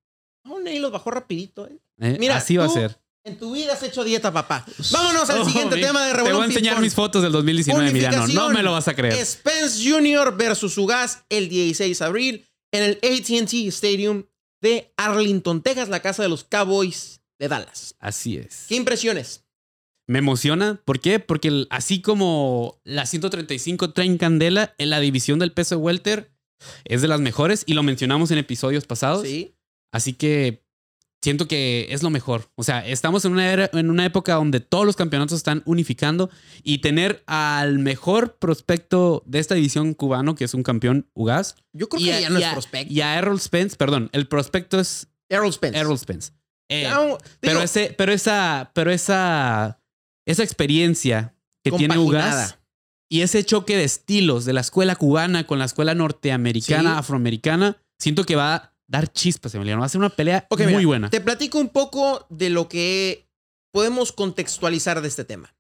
Oh, 0.48 0.60
Ney 0.60 0.78
los 0.78 0.92
bajó 0.92 1.10
rapidito. 1.10 1.66
¿eh? 1.68 1.78
¿eh? 2.00 2.18
Mira, 2.20 2.36
Así 2.38 2.58
va 2.58 2.66
a 2.66 2.70
ser. 2.70 3.00
En 3.24 3.40
tu 3.40 3.54
vida 3.54 3.74
has 3.74 3.82
hecho 3.82 4.04
dieta, 4.04 4.32
papá. 4.32 4.64
Vámonos 4.92 5.28
al 5.32 5.40
Oh, 5.42 5.46
siguiente 5.50 5.78
tema 5.78 6.04
de 6.06 6.12
Te 6.12 6.18
Revolón 6.18 6.38
voy 6.38 6.44
a 6.44 6.48
enseñar 6.50 6.80
mis 6.80 6.94
fotos 6.94 7.24
del 7.24 7.32
2019, 7.32 7.90
Emiliano. 7.90 8.28
No 8.28 8.50
me 8.50 8.62
lo 8.62 8.74
vas 8.74 8.88
a 8.88 8.94
creer. 8.94 9.26
Spence 9.26 9.90
Jr. 9.90 10.36
versus 10.38 10.78
Ugas 10.78 11.24
el 11.30 11.50
16 11.50 11.98
de 11.98 12.06
abril 12.06 12.46
en 12.72 12.84
el 12.84 13.00
AT&T 13.02 13.68
Stadium 13.70 14.26
de 14.66 14.92
Arlington, 14.98 15.62
Texas, 15.62 15.90
la 15.90 16.02
casa 16.02 16.24
de 16.24 16.30
los 16.30 16.44
Cowboys 16.44 17.22
de 17.40 17.48
Dallas. 17.48 17.96
Así 18.00 18.38
es. 18.38 18.66
¿Qué 18.68 18.76
impresiones? 18.76 19.44
Me 20.08 20.20
emociona. 20.20 20.82
¿Por 20.86 21.00
qué? 21.00 21.20
Porque 21.20 21.48
el- 21.50 21.68
así 21.70 22.02
como 22.02 22.80
la 22.84 23.06
135 23.06 23.92
traen 23.94 24.18
candela 24.18 24.74
en 24.78 24.90
la 24.90 25.00
división 25.00 25.40
del 25.40 25.52
peso 25.52 25.78
welter 25.78 26.32
es 26.86 27.02
de 27.02 27.08
las 27.08 27.20
mejores 27.22 27.64
y 27.68 27.74
lo 27.76 27.84
mencionamos 27.84 28.32
en 28.32 28.38
episodios 28.40 28.86
pasados. 28.86 29.24
Sí. 29.28 29.56
Así 29.92 30.14
que 30.14 30.65
siento 31.26 31.48
que 31.50 31.88
es 31.90 32.02
lo 32.04 32.10
mejor. 32.10 32.50
O 32.56 32.64
sea, 32.64 32.86
estamos 32.88 33.26
en 33.26 33.34
una, 33.34 33.52
era- 33.52 33.70
en 33.74 33.90
una 33.90 34.06
época 34.06 34.36
donde 34.36 34.62
todos 34.62 34.86
los 34.86 34.96
campeonatos 34.96 35.36
están 35.36 35.62
unificando 35.66 36.30
y 36.64 36.78
tener 36.78 37.22
al 37.28 37.80
mejor 37.80 38.38
prospecto 38.38 39.22
de 39.26 39.40
esta 39.40 39.56
división 39.56 39.94
cubano, 39.94 40.36
que 40.36 40.46
es 40.46 40.54
un 40.54 40.64
campeón 40.64 41.10
Ugas, 41.14 41.56
Yo 41.74 41.90
creo 41.90 42.02
que 42.04 42.14
a, 42.14 42.20
ya 42.22 42.30
no 42.30 42.40
es 42.40 42.48
prospecto. 42.48 42.94
y 42.94 43.02
a 43.02 43.18
Errol 43.18 43.40
Spence, 43.42 43.76
perdón, 43.76 44.10
el 44.14 44.28
prospecto 44.28 44.80
es 44.80 45.08
Errol 45.30 45.52
Spence. 45.52 45.78
Errol 45.78 45.98
Spence. 46.00 46.32
Eh, 46.70 46.88
digo, 46.88 47.18
pero 47.42 47.62
ese, 47.62 47.94
pero 47.98 48.12
esa, 48.14 48.72
pero 48.74 48.90
esa, 48.92 49.82
esa 50.26 50.44
experiencia 50.44 51.36
que 51.64 51.72
tiene. 51.72 51.98
Ugas 51.98 52.58
y 53.10 53.22
ese 53.22 53.44
choque 53.44 53.76
de 53.78 53.84
estilos 53.84 54.46
de 54.46 54.54
la 54.54 54.62
escuela 54.62 54.96
cubana 54.96 55.46
con 55.46 55.60
la 55.60 55.66
escuela 55.66 55.94
norteamericana, 55.94 56.94
Sí. 56.94 57.00
afroamericana, 57.00 57.78
siento 58.00 58.24
que 58.26 58.36
va 58.36 58.75
dar 58.88 59.12
chispas, 59.12 59.54
Emiliano. 59.56 59.80
Va 59.82 59.86
a 59.88 59.90
ser 59.90 60.00
una 60.00 60.10
pelea 60.10 60.48
muy 60.50 60.66
mira, 60.66 60.86
buena. 60.86 61.10
Te 61.10 61.22
platico 61.22 61.60
un 61.60 61.70
poco 61.70 62.26
de 62.30 62.50
lo 62.50 62.68
que 62.70 63.28
podemos 63.74 64.12
contextualizar 64.12 65.02
de 65.02 65.08
este 65.08 65.26
tema. 65.26 65.56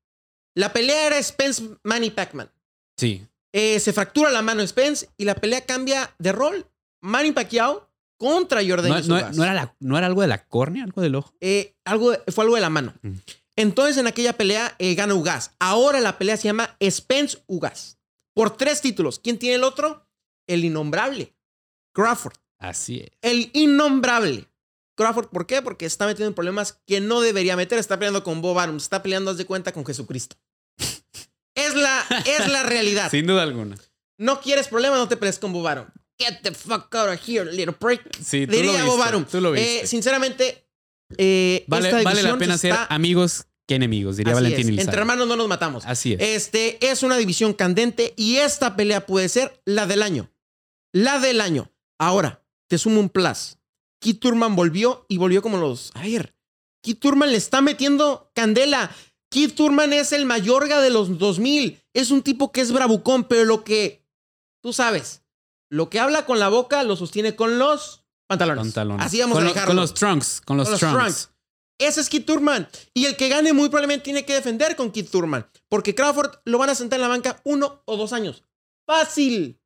La 0.55 0.71
pelea 0.71 1.07
era 1.07 1.21
Spence 1.21 1.63
Manny 1.83 2.11
Pacman. 2.11 2.49
Sí. 2.97 3.27
Eh, 3.53 3.79
se 3.79 3.93
fractura 3.93 4.31
la 4.31 4.41
mano 4.41 4.65
Spence 4.65 5.09
y 5.17 5.25
la 5.25 5.35
pelea 5.35 5.65
cambia 5.65 6.13
de 6.19 6.31
rol. 6.31 6.65
Manny 7.01 7.31
Pacquiao 7.31 7.89
contra 8.17 8.61
Jordan 8.65 8.89
No, 8.89 9.19
no- 9.19 9.31
no 9.31 9.43
era 9.43 9.53
la- 9.53 9.75
¿No 9.79 9.97
era 9.97 10.07
algo 10.07 10.21
de 10.21 10.27
la 10.27 10.45
córnea, 10.45 10.83
algo 10.83 11.01
del 11.01 11.15
ojo? 11.15 11.33
Eh, 11.41 11.75
algo 11.85 12.13
fue 12.33 12.43
algo 12.45 12.55
de 12.55 12.61
la 12.61 12.69
mano. 12.69 12.93
Mm. 13.01 13.13
Entonces 13.57 13.97
en 13.97 14.07
aquella 14.07 14.33
pelea 14.33 14.75
eh, 14.79 14.95
gana 14.95 15.13
Ugas. 15.13 15.51
Ahora 15.59 15.99
la 15.99 16.17
pelea 16.17 16.37
se 16.37 16.43
llama 16.43 16.75
Spence 16.81 17.39
Ugas. 17.47 17.97
Por 18.33 18.55
tres 18.57 18.81
títulos. 18.81 19.19
¿Quién 19.19 19.37
tiene 19.39 19.55
el 19.55 19.63
otro? 19.63 20.07
El 20.47 20.63
innombrable. 20.65 21.33
Crawford. 21.93 22.35
Así 22.69 22.99
es. 22.99 23.09
El 23.21 23.49
innombrable. 23.53 24.47
Crawford, 24.97 25.27
¿por 25.27 25.45
qué? 25.45 25.61
Porque 25.61 25.85
está 25.85 26.05
metiendo 26.05 26.27
en 26.29 26.33
problemas 26.33 26.79
que 26.87 27.01
no 27.01 27.19
debería 27.21 27.55
meter. 27.57 27.77
Está 27.79 27.97
peleando 27.99 28.23
con 28.23 28.41
Bob 28.41 28.57
Arum. 28.59 28.77
Está 28.77 29.03
peleando, 29.03 29.31
haz 29.31 29.37
de 29.37 29.45
cuenta, 29.45 29.71
con 29.73 29.85
Jesucristo. 29.85 30.35
Es 31.57 31.73
la, 31.73 32.05
es 32.25 32.49
la 32.51 32.63
realidad. 32.63 33.09
Sin 33.09 33.25
duda 33.27 33.43
alguna. 33.43 33.77
No 34.17 34.41
quieres 34.41 34.67
problemas, 34.67 34.99
no 34.99 35.07
te 35.07 35.15
pelees 35.15 35.39
con 35.39 35.53
Bob 35.53 35.65
Arum. 35.67 35.87
Get 36.19 36.41
the 36.43 36.51
fuck 36.53 36.93
out 36.95 37.09
of 37.13 37.19
here, 37.29 37.49
little 37.49 37.71
prick. 37.73 38.01
Sí, 38.21 38.45
tú 38.45 38.53
Diría 38.57 38.79
lo 38.79 38.85
Bob 38.87 38.95
viste. 38.97 39.07
Arum. 39.09 39.25
Tú 39.25 39.39
lo 39.41 39.55
Eh, 39.55 39.59
viste. 39.73 39.87
sinceramente, 39.87 40.67
eh, 41.17 41.63
vale, 41.67 41.89
esta 41.89 42.03
vale 42.03 42.23
la 42.23 42.37
pena 42.37 42.55
se 42.57 42.61
ser 42.63 42.71
está- 42.71 42.93
amigos 42.93 43.45
que 43.67 43.75
enemigos, 43.75 44.17
diría 44.17 44.33
Así 44.33 44.43
Valentín 44.43 44.73
es. 44.77 44.85
Entre 44.85 44.99
hermanos 44.99 45.27
no 45.29 45.37
nos 45.37 45.47
matamos. 45.47 45.85
Así 45.85 46.13
es. 46.13 46.21
Este 46.21 46.85
es 46.91 47.03
una 47.03 47.15
división 47.17 47.53
candente 47.53 48.13
y 48.17 48.35
esta 48.37 48.75
pelea 48.75 49.05
puede 49.05 49.29
ser 49.29 49.61
la 49.65 49.85
del 49.87 50.01
año. 50.03 50.29
La 50.93 51.19
del 51.19 51.39
año. 51.41 51.71
Ahora, 51.97 52.43
te 52.67 52.77
sumo 52.77 52.99
un 52.99 53.09
plus. 53.09 53.57
Keith 53.99 54.19
Turman 54.19 54.55
volvió 54.55 55.05
y 55.07 55.17
volvió 55.17 55.41
como 55.41 55.57
los. 55.57 55.91
A 55.95 56.01
ver, 56.03 56.35
Keith 56.83 56.99
Turman 56.99 57.31
le 57.31 57.37
está 57.37 57.61
metiendo 57.61 58.31
candela. 58.35 58.91
Keith 59.31 59.55
Turman 59.55 59.91
es 59.93 60.11
el 60.11 60.25
mayorga 60.25 60.81
de 60.81 60.89
los 60.91 61.17
2000. 61.17 61.81
Es 61.93 62.11
un 62.11 62.21
tipo 62.21 62.51
que 62.51 62.61
es 62.61 62.71
bravucón, 62.71 63.23
pero 63.25 63.45
lo 63.45 63.63
que 63.63 64.05
tú 64.61 64.71
sabes, 64.73 65.23
lo 65.69 65.89
que 65.89 65.99
habla 65.99 66.25
con 66.25 66.39
la 66.39 66.49
boca 66.49 66.83
lo 66.83 66.95
sostiene 66.95 67.35
con 67.35 67.57
los 67.59 68.05
pantalones. 68.27 68.63
Pantalones. 68.65 69.05
Así 69.05 69.19
vamos 69.19 69.35
con 69.35 69.43
a 69.43 69.47
lo- 69.47 69.53
dejarlo. 69.53 69.69
Con 69.69 69.75
los 69.81 69.93
trunks. 69.93 70.41
Con 70.41 70.57
los, 70.57 70.65
Con 70.67 70.71
los 70.73 70.79
trunks. 70.79 70.97
trunks. 70.99 71.29
Ese 71.77 72.01
es 72.01 72.09
Keith 72.09 72.25
Turman. 72.25 72.69
Y 72.93 73.05
el 73.05 73.17
que 73.17 73.27
gane 73.27 73.51
muy 73.51 73.67
probablemente 73.69 74.03
tiene 74.05 74.23
que 74.25 74.33
defender 74.33 74.75
con 74.75 74.91
Keith 74.91 75.09
Turman. 75.09 75.45
Porque 75.67 75.93
Crawford 75.95 76.31
lo 76.45 76.57
van 76.57 76.69
a 76.69 76.75
sentar 76.75 76.97
en 76.97 77.01
la 77.01 77.07
banca 77.09 77.41
uno 77.43 77.81
o 77.85 77.97
dos 77.97 78.13
años. 78.13 78.43
Fácil. 78.85 79.59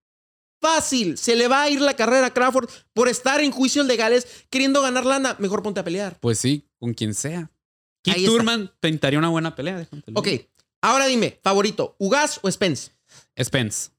Fácil. 0.61 1.17
Se 1.17 1.35
le 1.35 1.47
va 1.47 1.63
a 1.63 1.69
ir 1.69 1.81
la 1.81 1.95
carrera 1.95 2.27
a 2.27 2.33
Crawford 2.33 2.69
por 2.93 3.07
estar 3.07 3.39
en 3.41 3.51
juicios 3.51 3.85
legales 3.85 4.27
queriendo 4.49 4.81
ganar 4.81 5.05
lana. 5.05 5.35
Mejor 5.39 5.63
ponte 5.63 5.79
a 5.79 5.83
pelear. 5.83 6.19
Pues 6.19 6.39
sí, 6.39 6.67
con 6.79 6.93
quien 6.93 7.13
sea. 7.13 7.51
Keith. 8.03 8.25
Turman 8.25 8.71
pintaría 8.79 9.19
una 9.19 9.29
buena 9.29 9.55
pelea. 9.55 9.87
Ok. 10.13 10.27
Ahora 10.81 11.05
dime, 11.07 11.39
favorito, 11.43 11.95
¿Ugas 11.99 12.39
o 12.41 12.49
Spence? 12.51 12.91
Spence. 13.41 13.89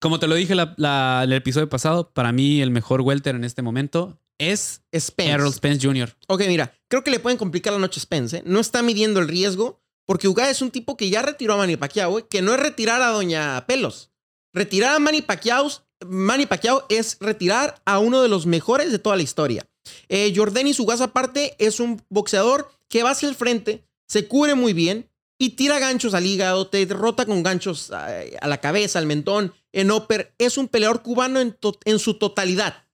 Como 0.00 0.18
te 0.18 0.26
lo 0.26 0.34
dije 0.36 0.54
la- 0.54 0.74
la- 0.78 1.22
el 1.24 1.32
episodio 1.32 1.68
pasado, 1.68 2.10
para 2.12 2.32
mí 2.32 2.62
el 2.62 2.70
mejor 2.70 3.00
welter 3.02 3.34
en 3.34 3.44
este 3.44 3.62
momento 3.62 4.18
es 4.38 4.82
Spence. 4.96 5.32
Errol 5.32 5.52
Spence 5.52 5.86
Jr. 5.86 6.16
Ok, 6.28 6.42
mira, 6.46 6.72
creo 6.88 7.02
que 7.04 7.10
le 7.10 7.18
pueden 7.18 7.36
complicar 7.38 7.72
la 7.72 7.78
noche 7.80 7.98
a 7.98 8.02
Spence. 8.02 8.38
¿eh? 8.38 8.42
No 8.46 8.60
está 8.60 8.82
midiendo 8.82 9.20
el 9.20 9.28
riesgo 9.28 9.82
porque 10.06 10.28
Ugas 10.28 10.48
es 10.48 10.62
un 10.62 10.70
tipo 10.70 10.96
que 10.96 11.10
ya 11.10 11.20
retiró 11.22 11.54
a 11.54 11.56
Manny 11.58 11.76
Pacquiao, 11.76 12.20
¿eh? 12.20 12.26
que 12.30 12.40
no 12.40 12.54
es 12.54 12.60
retirar 12.60 13.02
a 13.02 13.08
Doña 13.08 13.66
Pelos. 13.66 14.10
Retirar 14.58 14.96
a 14.96 14.98
Manny 14.98 15.22
Pacquiao, 15.22 15.70
Manny 16.06 16.46
Pacquiao 16.46 16.84
es 16.88 17.16
retirar 17.20 17.80
a 17.84 18.00
uno 18.00 18.22
de 18.22 18.28
los 18.28 18.44
mejores 18.46 18.90
de 18.90 18.98
toda 18.98 19.14
la 19.16 19.22
historia. 19.22 19.68
Eh, 20.08 20.32
Jordanis 20.34 20.80
Ugas 20.80 21.00
aparte 21.00 21.54
es 21.58 21.78
un 21.78 22.02
boxeador 22.08 22.68
que 22.88 23.04
va 23.04 23.10
hacia 23.10 23.28
el 23.28 23.36
frente, 23.36 23.84
se 24.08 24.26
cubre 24.26 24.54
muy 24.56 24.72
bien 24.72 25.08
y 25.38 25.50
tira 25.50 25.78
ganchos 25.78 26.14
al 26.14 26.26
hígado, 26.26 26.66
te 26.66 26.84
derrota 26.84 27.24
con 27.24 27.42
ganchos 27.44 27.92
eh, 28.08 28.36
a 28.40 28.48
la 28.48 28.58
cabeza, 28.60 28.98
al 28.98 29.06
mentón, 29.06 29.54
en 29.72 29.92
upper. 29.92 30.34
Es 30.38 30.58
un 30.58 30.66
peleador 30.66 31.02
cubano 31.02 31.38
en, 31.40 31.52
to- 31.52 31.78
en 31.84 32.00
su 32.00 32.14
totalidad. 32.14 32.84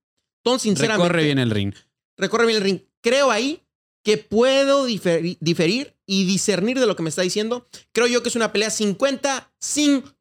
Entonces, 0.45 0.65
sinceramente, 0.65 1.09
Recorre 1.09 1.25
bien 1.25 1.39
el 1.39 1.51
ring. 1.51 1.75
recorre 2.19 2.45
bien 2.47 2.59
el 2.59 2.63
ring. 2.65 2.81
Creo 3.03 3.31
ahí 3.31 3.63
que 4.05 4.19
puedo 4.19 4.87
diferi- 4.87 5.39
diferir 5.41 5.97
y 6.07 6.27
discernir 6.27 6.79
de 6.79 6.85
lo 6.87 6.95
que 6.97 7.03
me 7.03 7.09
está 7.09 7.23
diciendo. 7.23 7.65
Creo 7.93 8.07
yo 8.09 8.23
que 8.23 8.29
es 8.29 8.37
una 8.37 8.53
pelea 8.53 8.69
50-50. 8.69 10.17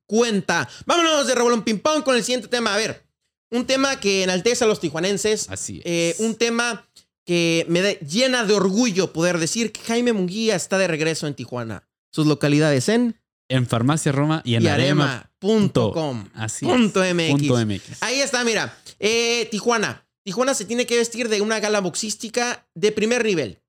Vámonos 0.86 1.28
de 1.28 1.36
Revolón 1.36 1.64
Ping 1.64 1.80
Pong 1.80 2.04
con 2.04 2.16
el 2.16 2.24
siguiente 2.24 2.48
tema. 2.48 2.74
A 2.74 2.78
ver, 2.78 3.04
un 3.52 3.66
tema 3.66 4.00
que 4.00 4.24
enaltece 4.24 4.64
a 4.64 4.68
los 4.68 4.80
tijuanenses. 4.80 5.50
Así 5.50 5.78
es. 5.80 5.84
Eh, 5.86 6.16
un 6.20 6.36
tema 6.36 6.88
que 7.26 7.66
me 7.70 7.94
llena 8.06 8.44
de 8.44 8.54
orgullo 8.54 9.14
poder 9.14 9.38
decir 9.38 9.72
que 9.72 9.82
Jaime 9.82 10.14
Munguía 10.14 10.56
está 10.56 10.78
de 10.78 10.88
regreso 10.88 11.28
en 11.28 11.36
Tijuana. 11.36 11.88
Sus 12.12 12.28
localidades 12.28 12.90
en 12.90 13.20
en 13.50 13.68
Farmacia 13.68 14.12
Roma 14.12 14.42
y 14.46 14.56
en 14.56 14.68
Arema. 14.68 15.30
yarema.com. 15.42 16.30
Así 16.34 16.66
Punto 16.66 17.04
es. 17.04 17.14
MX. 17.14 17.30
Punto 17.32 17.66
MX. 17.66 18.02
Ahí 18.02 18.20
está, 18.20 18.44
mira. 18.44 18.78
Eh, 19.00 19.48
Tijuana. 19.52 20.08
Tijuana 20.24 20.54
se 20.54 20.66
tiene 20.66 20.86
que 20.86 20.98
vestir 20.98 21.30
de 21.30 21.42
una 21.42 21.60
gala 21.60 21.82
boxística 21.82 22.68
de 22.74 22.92
primer 22.92 23.26
nivel. 23.26 23.62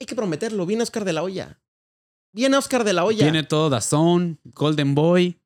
Hay 0.00 0.06
que 0.06 0.14
prometerlo. 0.14 0.66
Viene 0.66 0.82
Oscar 0.82 1.04
de 1.04 1.12
la 1.12 1.22
Hoya. 1.22 1.60
Viene 2.34 2.56
Oscar 2.56 2.84
de 2.84 2.92
la 2.92 3.04
Hoya. 3.04 3.24
Tiene 3.24 3.44
todo 3.44 3.70
Dazón, 3.70 4.40
Golden 4.44 4.94
Boy. 4.94 5.37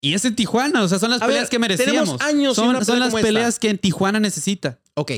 Y 0.00 0.14
es 0.14 0.24
en 0.24 0.36
Tijuana, 0.36 0.82
o 0.82 0.88
sea, 0.88 0.98
son 1.00 1.10
las 1.10 1.20
A 1.22 1.26
peleas 1.26 1.44
ver, 1.44 1.50
que 1.50 1.58
merecíamos. 1.58 2.18
tenemos 2.18 2.20
años 2.22 2.54
son 2.56 2.68
una 2.68 2.78
pelea 2.78 2.84
son 2.86 2.98
las 3.00 3.08
esta. 3.08 3.20
peleas 3.20 3.58
que 3.58 3.68
en 3.70 3.78
Tijuana 3.78 4.20
necesita. 4.20 4.78
Ok. 4.94 5.12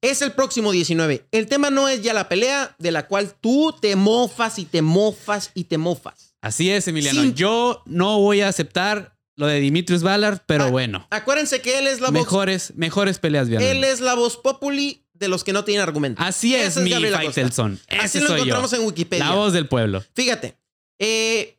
Es 0.00 0.22
el 0.22 0.32
próximo 0.32 0.70
19. 0.70 1.26
El 1.32 1.46
tema 1.48 1.70
no 1.70 1.88
es 1.88 2.02
ya 2.02 2.14
la 2.14 2.28
pelea 2.28 2.74
de 2.78 2.92
la 2.92 3.06
cual 3.08 3.34
tú 3.40 3.74
te 3.80 3.96
mofas 3.96 4.58
y 4.60 4.66
te 4.66 4.82
mofas 4.82 5.50
y 5.54 5.64
te 5.64 5.78
mofas. 5.78 6.34
Así 6.42 6.70
es, 6.70 6.86
Emiliano. 6.86 7.24
Yo 7.34 7.82
no 7.86 8.18
voy 8.20 8.40
a 8.40 8.48
aceptar 8.48 9.16
lo 9.36 9.46
de 9.46 9.58
Dimitrius 9.58 10.02
Ballard, 10.02 10.40
pero 10.46 10.64
Ah, 10.64 10.70
bueno. 10.70 11.06
Acuérdense 11.10 11.60
que 11.60 11.78
él 11.78 11.86
es 11.88 12.00
la 12.00 12.06
voz. 12.10 12.12
Mejores, 12.20 12.72
mejores 12.76 13.18
peleas, 13.18 13.48
Villanueva. 13.48 13.72
Él 13.72 13.84
es 13.84 14.00
la 14.00 14.14
voz 14.14 14.36
populi 14.36 15.04
de 15.12 15.28
los 15.28 15.42
que 15.44 15.52
no 15.52 15.64
tienen 15.64 15.82
argumento. 15.82 16.22
Así 16.22 16.54
es, 16.54 16.76
Ese 16.76 16.80
mi. 16.82 16.92
Faitelson. 16.92 17.80
Así 18.00 18.20
lo 18.20 18.28
yo. 18.28 18.34
encontramos 18.36 18.72
en 18.74 18.82
Wikipedia. 18.82 19.24
La 19.28 19.34
voz 19.34 19.52
del 19.52 19.66
pueblo. 19.66 20.04
Fíjate, 20.14 20.56
eh, 20.98 21.56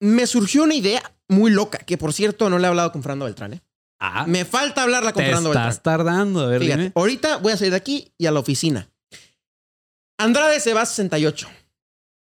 me 0.00 0.26
surgió 0.26 0.62
una 0.64 0.74
idea 0.74 1.02
muy 1.28 1.50
loca, 1.50 1.78
que 1.78 1.98
por 1.98 2.12
cierto 2.12 2.48
no 2.50 2.58
le 2.58 2.64
he 2.64 2.68
hablado 2.68 2.92
con 2.92 3.02
Fernando 3.02 3.24
Beltrán. 3.26 3.54
¿eh? 3.54 3.62
Ah, 4.00 4.26
Me 4.26 4.44
falta 4.44 4.82
hablarla 4.84 5.12
con 5.12 5.22
te 5.22 5.26
Fernando 5.26 5.50
estás 5.50 5.76
Beltrán. 5.76 5.82
tardando. 5.98 6.40
A 6.40 6.46
ver, 6.46 6.60
Fíjate, 6.60 6.80
dime. 6.82 6.92
ahorita 6.94 7.36
voy 7.38 7.52
a 7.52 7.56
salir 7.56 7.72
de 7.72 7.76
aquí 7.78 8.12
y 8.16 8.26
a 8.26 8.30
la 8.32 8.40
oficina. 8.40 8.88
Andrade 10.18 10.60
se 10.60 10.74
va 10.74 10.82
a 10.82 10.86
68. 10.86 11.48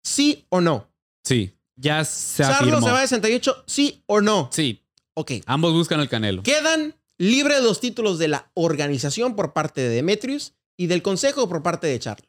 ¿Sí 0.03 0.45
o 0.49 0.61
no? 0.61 0.89
Sí, 1.23 1.53
ya 1.75 2.03
se 2.05 2.43
Charlo 2.43 2.77
afirmó. 2.77 2.87
se 2.87 2.91
va 2.93 2.99
a 2.99 3.07
68. 3.07 3.63
¿Sí 3.67 4.03
o 4.07 4.21
no? 4.21 4.49
Sí, 4.51 4.83
Ok. 5.13 5.31
ambos 5.45 5.73
buscan 5.73 5.99
el 5.99 6.09
canelo. 6.09 6.43
Quedan 6.43 6.95
libres 7.17 7.61
los 7.63 7.79
títulos 7.79 8.19
de 8.19 8.27
la 8.27 8.51
organización 8.53 9.35
por 9.35 9.53
parte 9.53 9.81
de 9.81 9.89
Demetrius 9.89 10.53
y 10.77 10.87
del 10.87 11.01
consejo 11.01 11.49
por 11.49 11.63
parte 11.63 11.87
de 11.87 11.99
Charlo. 11.99 12.27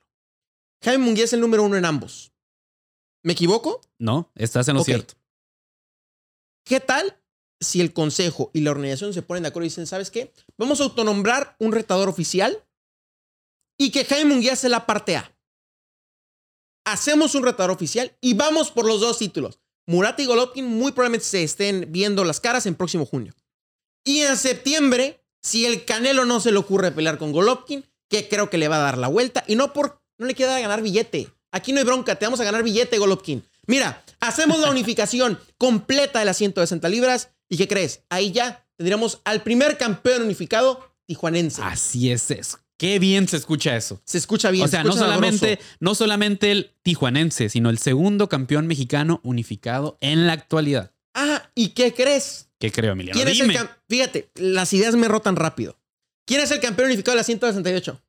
Jaime 0.82 1.04
Munguía 1.04 1.24
es 1.24 1.32
el 1.32 1.40
número 1.40 1.62
uno 1.64 1.76
en 1.76 1.84
ambos. 1.84 2.32
¿Me 3.24 3.32
equivoco? 3.32 3.80
No, 3.98 4.30
estás 4.36 4.68
en 4.68 4.74
lo 4.76 4.80
Ok. 4.80 4.86
cierto. 4.86 5.14
¿Qué 6.68 6.80
tal 6.80 7.18
si 7.60 7.80
el 7.80 7.94
consejo 7.94 8.50
y 8.52 8.60
la 8.60 8.70
organización 8.70 9.14
se 9.14 9.22
ponen 9.22 9.42
de 9.42 9.48
acuerdo 9.48 9.64
y 9.64 9.70
dicen, 9.70 9.86
¿sabes 9.86 10.10
qué? 10.10 10.34
Vamos 10.58 10.80
a 10.80 10.84
autonombrar 10.84 11.56
un 11.58 11.72
retador 11.72 12.10
oficial 12.10 12.62
y 13.78 13.90
que 13.90 14.04
Jaime 14.04 14.30
Munguía 14.30 14.54
se 14.54 14.68
la 14.68 14.84
parte 14.84 15.16
A. 15.16 15.34
Hacemos 16.84 17.34
un 17.34 17.44
retador 17.44 17.70
oficial 17.70 18.14
y 18.20 18.34
vamos 18.34 18.70
por 18.70 18.86
los 18.86 19.00
dos 19.00 19.18
títulos. 19.18 19.60
Murat 19.86 20.20
y 20.20 20.26
Golovkin 20.26 20.66
muy 20.66 20.92
probablemente 20.92 21.24
se 21.24 21.42
estén 21.42 21.86
viendo 21.88 22.22
las 22.22 22.38
caras 22.38 22.66
en 22.66 22.74
próximo 22.74 23.06
junio. 23.06 23.34
Y 24.04 24.20
en 24.20 24.36
septiembre, 24.36 25.24
si 25.40 25.64
el 25.64 25.86
Canelo 25.86 26.26
no 26.26 26.38
se 26.38 26.52
le 26.52 26.58
ocurre 26.58 26.92
pelear 26.92 27.16
con 27.16 27.32
Golovkin, 27.32 27.82
que 28.10 28.28
creo 28.28 28.50
que 28.50 28.58
le 28.58 28.68
va 28.68 28.76
a 28.76 28.80
dar 28.80 28.98
la 28.98 29.08
vuelta 29.08 29.42
y 29.46 29.56
no 29.56 29.72
por 29.72 30.02
no 30.18 30.26
le 30.26 30.34
queda 30.34 30.60
ganar 30.60 30.82
billete. 30.82 31.32
Aquí 31.50 31.72
no 31.72 31.78
hay 31.78 31.84
bronca, 31.86 32.16
te 32.16 32.26
vamos 32.26 32.40
a 32.40 32.44
ganar 32.44 32.62
billete, 32.62 32.98
Golovkin. 32.98 33.42
Mira, 33.66 34.04
hacemos 34.20 34.58
la 34.60 34.70
unificación 34.70 35.38
completa 35.56 36.18
de 36.18 36.24
las 36.24 36.36
160 36.36 36.88
libras 36.88 37.30
y 37.48 37.56
¿qué 37.56 37.68
crees? 37.68 38.04
Ahí 38.08 38.32
ya 38.32 38.66
tendríamos 38.76 39.20
al 39.24 39.42
primer 39.42 39.78
campeón 39.78 40.22
unificado 40.22 40.94
tijuanense. 41.06 41.62
Así 41.62 42.10
es 42.10 42.30
eso. 42.30 42.58
Qué 42.78 43.00
bien 43.00 43.26
se 43.26 43.36
escucha 43.36 43.76
eso. 43.76 44.00
Se 44.04 44.18
escucha 44.18 44.50
bien. 44.52 44.64
o 44.64 44.68
sea, 44.68 44.82
se 44.82 44.88
no 44.88 44.94
solamente, 44.94 45.58
no 45.80 45.94
solamente 45.96 46.52
el 46.52 46.76
tijuanense, 46.82 47.48
sino 47.48 47.70
el 47.70 47.78
segundo 47.78 48.28
campeón 48.28 48.68
mexicano 48.68 49.20
unificado 49.24 49.98
en 50.00 50.28
la 50.28 50.34
actualidad. 50.34 50.92
Ah, 51.12 51.50
¿y 51.56 51.70
qué 51.70 51.92
crees? 51.92 52.50
¿Qué 52.60 52.70
creo, 52.70 52.92
Emiliano? 52.92 53.16
¿Quién 53.16 53.28
es 53.28 53.40
el 53.40 53.68
Fíjate, 53.88 54.30
las 54.36 54.72
ideas 54.72 54.94
me 54.94 55.08
rotan 55.08 55.34
rápido. 55.34 55.76
¿Quién 56.24 56.40
es 56.40 56.50
el 56.52 56.60
campeón 56.60 56.86
unificado 56.86 57.14
de 57.14 57.20
las 57.20 57.26
168? 57.26 58.00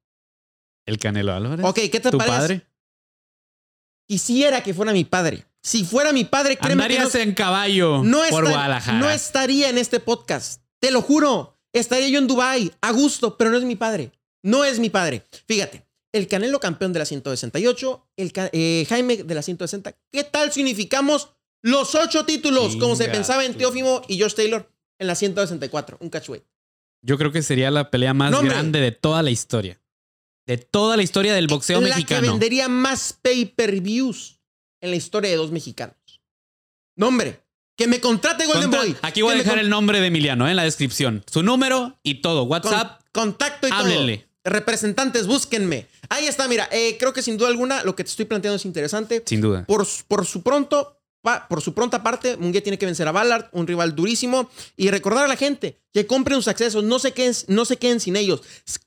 El 0.85 0.99
Canelo 0.99 1.33
Álvarez. 1.33 1.65
Ok, 1.65 1.79
¿qué 1.91 1.99
te 1.99 2.11
¿Tu 2.11 2.17
parece? 2.17 2.37
padre? 2.37 2.67
Quisiera 4.07 4.61
que 4.61 4.73
fuera 4.73 4.91
mi 4.91 5.03
padre. 5.03 5.45
Si 5.61 5.83
fuera 5.83 6.13
mi 6.13 6.23
padre, 6.25 6.57
créeme 6.57 6.83
que 6.83 6.89
no, 6.89 6.95
Andarías 6.95 7.15
en 7.15 7.33
caballo 7.33 8.01
no 8.03 8.19
por 8.29 8.43
estar- 8.45 8.49
Guadalajara. 8.53 8.99
no 8.99 9.09
estaría 9.09 9.69
en 9.69 9.77
este 9.77 9.99
podcast. 9.99 10.61
Te 10.79 10.91
lo 10.91 11.01
juro. 11.01 11.57
Estaría 11.73 12.09
yo 12.09 12.19
en 12.19 12.27
Dubai 12.27 12.71
a 12.81 12.91
gusto, 12.91 13.37
pero 13.37 13.51
no 13.51 13.57
es 13.57 13.63
mi 13.63 13.75
padre. 13.75 14.11
No 14.41 14.63
es 14.63 14.79
mi 14.79 14.89
padre. 14.89 15.23
Fíjate, 15.47 15.85
el 16.13 16.27
Canelo 16.27 16.59
campeón 16.59 16.93
de 16.93 16.99
la 16.99 17.05
168, 17.05 18.07
el 18.17 18.31
eh, 18.53 18.85
Jaime 18.89 19.17
de 19.17 19.35
la 19.35 19.41
160. 19.43 19.95
¿Qué 20.11 20.23
tal 20.23 20.51
si 20.51 20.61
unificamos 20.61 21.29
los 21.61 21.93
ocho 21.93 22.25
títulos, 22.25 22.77
como 22.77 22.95
se 22.95 23.09
pensaba 23.09 23.43
en. 23.45 23.53
Teófimo 23.55 24.01
y 24.07 24.19
Josh 24.19 24.33
Taylor 24.33 24.71
en 24.97 25.07
la 25.07 25.15
164? 25.15 25.97
Un 25.99 26.09
catchweight. 26.09 26.43
Yo 27.01 27.17
creo 27.17 27.31
que 27.31 27.41
sería 27.43 27.69
la 27.69 27.91
pelea 27.91 28.13
más 28.13 28.31
No, 28.31 28.41
grande 28.41 28.79
de 28.79 28.91
toda 28.93 29.21
la 29.23 29.29
historia. 29.29 29.79
De 30.47 30.57
toda 30.57 30.97
la 30.97 31.03
historia 31.03 31.33
del 31.35 31.47
boxeo 31.47 31.79
la 31.81 31.89
mexicano. 31.89 32.21
que 32.21 32.29
vendería 32.29 32.67
más 32.69 33.13
pay-per-views 33.21 34.38
en 34.81 34.89
la 34.91 34.95
historia 34.95 35.29
de 35.31 35.37
dos 35.37 35.51
mexicanos. 35.51 35.95
No, 36.95 37.07
hombre. 37.07 37.41
Que 37.75 37.87
me 37.87 38.01
contrate 38.01 38.45
Golden 38.45 38.71
Boy. 38.71 38.95
Aquí 39.01 39.21
voy 39.21 39.33
a 39.35 39.37
dejar 39.37 39.57
el 39.57 39.69
nombre 39.69 40.01
de 40.01 40.07
Emiliano 40.07 40.47
¿eh? 40.47 40.51
en 40.51 40.57
la 40.57 40.63
descripción. 40.63 41.23
Su 41.31 41.43
número 41.43 41.97
y 42.03 42.15
todo. 42.15 42.41
con- 42.41 42.49
WhatsApp. 42.51 43.01
contacto 43.13 43.67
y 43.67 43.71
háblenle. 43.71 44.17
todo. 44.17 44.29
Representantes, 44.43 45.27
búsquenme. 45.27 45.87
Ahí 46.09 46.25
está, 46.27 46.47
mira. 46.49 46.67
eh, 46.71 46.97
creo 46.99 47.13
que 47.13 47.21
sin 47.21 47.37
duda 47.37 47.47
alguna 47.49 47.83
lo 47.83 47.95
que 47.95 48.03
te 48.03 48.09
estoy 48.09 48.25
planteando 48.25 48.57
es 48.57 48.65
interesante. 48.65 49.23
Sin 49.25 49.39
duda. 49.41 49.63
Por, 49.65 49.85
su- 49.85 50.03
por 50.05 50.25
su 50.25 50.41
pronto, 50.43 50.98
por 51.21 51.61
su 51.61 51.73
pronta 51.73 52.01
parte, 52.01 52.37
Munguía 52.37 52.63
tiene 52.63 52.77
que 52.77 52.85
vencer 52.85 53.07
a 53.07 53.11
Ballard, 53.11 53.49
un 53.51 53.67
rival 53.67 53.95
durísimo. 53.95 54.49
Y 54.77 54.89
recordar 54.89 55.25
a 55.25 55.27
la 55.27 55.35
gente 55.35 55.81
que 55.91 56.07
compren 56.07 56.37
sus 56.37 56.47
accesos, 56.47 56.83
no 56.83 56.99
se 56.99 57.13
queden, 57.13 57.33
no 57.47 57.65
se 57.65 57.77
queden 57.77 57.99
sin 57.99 58.15
ellos. 58.15 58.41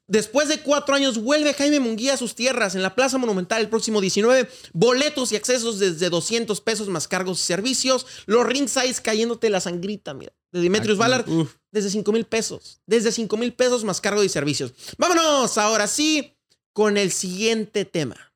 Después 0.06 0.48
de 0.48 0.60
cuatro 0.60 0.94
años, 0.94 1.22
vuelve 1.22 1.54
Jaime 1.54 1.80
Munguía 1.80 2.14
a 2.14 2.16
sus 2.16 2.34
tierras 2.34 2.74
en 2.74 2.82
la 2.82 2.94
Plaza 2.94 3.18
Monumental 3.18 3.60
el 3.60 3.68
próximo 3.68 4.00
19. 4.00 4.48
Boletos 4.72 5.32
y 5.32 5.36
accesos 5.36 5.78
desde 5.78 6.08
200 6.10 6.60
pesos 6.60 6.88
más 6.88 7.06
cargos 7.08 7.40
y 7.40 7.44
servicios. 7.44 8.06
Los 8.26 8.46
ringsides 8.46 9.00
cayéndote 9.00 9.50
la 9.50 9.60
sangrita, 9.60 10.14
mira. 10.14 10.32
De 10.52 10.60
Demetrius 10.60 10.98
Aquí, 10.98 11.00
Ballard 11.00 11.28
uf. 11.28 11.54
desde 11.70 11.90
5 11.90 12.12
mil 12.12 12.24
pesos. 12.24 12.80
Desde 12.86 13.12
5 13.12 13.36
mil 13.36 13.54
pesos 13.54 13.84
más 13.84 14.00
cargo 14.00 14.22
y 14.22 14.28
servicios. 14.28 14.72
Vámonos 14.98 15.56
ahora 15.58 15.86
sí 15.86 16.36
con 16.72 16.96
el 16.96 17.10
siguiente 17.10 17.84
tema. 17.84 18.34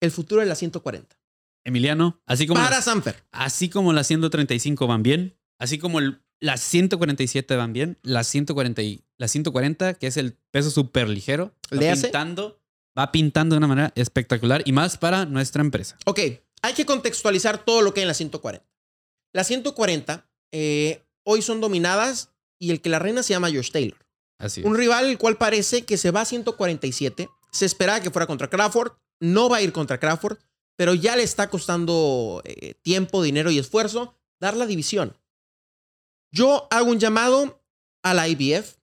El 0.00 0.10
futuro 0.10 0.40
de 0.40 0.46
la 0.46 0.54
140. 0.54 1.17
Emiliano, 1.64 2.20
así 2.26 2.46
como, 2.46 2.60
Para 2.60 2.76
las, 2.76 2.84
Sanfer. 2.84 3.22
así 3.32 3.68
como 3.68 3.92
las 3.92 4.06
135 4.06 4.86
van 4.86 5.02
bien, 5.02 5.38
así 5.58 5.78
como 5.78 5.98
el- 5.98 6.22
las 6.40 6.60
147 6.60 7.56
van 7.56 7.72
bien, 7.72 7.98
las 8.02 8.26
140, 8.28 8.82
y, 8.82 9.04
las 9.18 9.30
140, 9.32 9.94
que 9.94 10.06
es 10.06 10.16
el 10.16 10.34
peso 10.50 10.70
súper 10.70 11.08
ligero, 11.08 11.52
va 11.72 11.78
pintando, 11.92 12.60
va 12.96 13.12
pintando 13.12 13.54
de 13.54 13.58
una 13.58 13.66
manera 13.66 13.92
espectacular 13.96 14.62
y 14.64 14.72
más 14.72 14.96
para 14.98 15.24
nuestra 15.26 15.60
empresa. 15.62 15.96
Ok, 16.06 16.20
hay 16.62 16.74
que 16.74 16.86
contextualizar 16.86 17.64
todo 17.64 17.82
lo 17.82 17.92
que 17.92 18.00
hay 18.00 18.04
en 18.04 18.08
la 18.08 18.14
140. 18.14 18.64
La 19.34 19.44
140 19.44 20.28
eh, 20.52 21.04
hoy 21.24 21.42
son 21.42 21.60
dominadas 21.60 22.30
y 22.58 22.70
el 22.70 22.80
que 22.80 22.88
la 22.88 22.98
reina 22.98 23.22
se 23.22 23.34
llama 23.34 23.50
Josh 23.50 23.70
Taylor. 23.70 23.98
Así 24.38 24.62
Un 24.64 24.76
rival 24.76 25.06
el 25.10 25.18
cual 25.18 25.36
parece 25.36 25.84
que 25.84 25.96
se 25.96 26.10
va 26.12 26.22
a 26.22 26.24
147. 26.24 27.28
Se 27.50 27.66
esperaba 27.66 28.00
que 28.00 28.10
fuera 28.10 28.26
contra 28.26 28.48
Crawford. 28.48 28.92
No 29.20 29.48
va 29.48 29.56
a 29.58 29.62
ir 29.62 29.72
contra 29.72 29.98
Crawford, 29.98 30.38
pero 30.78 30.94
ya 30.94 31.16
le 31.16 31.24
está 31.24 31.50
costando 31.50 32.40
eh, 32.44 32.74
tiempo, 32.74 33.20
dinero 33.20 33.50
y 33.50 33.58
esfuerzo 33.58 34.14
dar 34.38 34.56
la 34.56 34.64
división. 34.64 35.16
Yo 36.30 36.68
hago 36.70 36.88
un 36.88 37.00
llamado 37.00 37.64
a 38.04 38.14
la 38.14 38.28
IBF, 38.28 38.76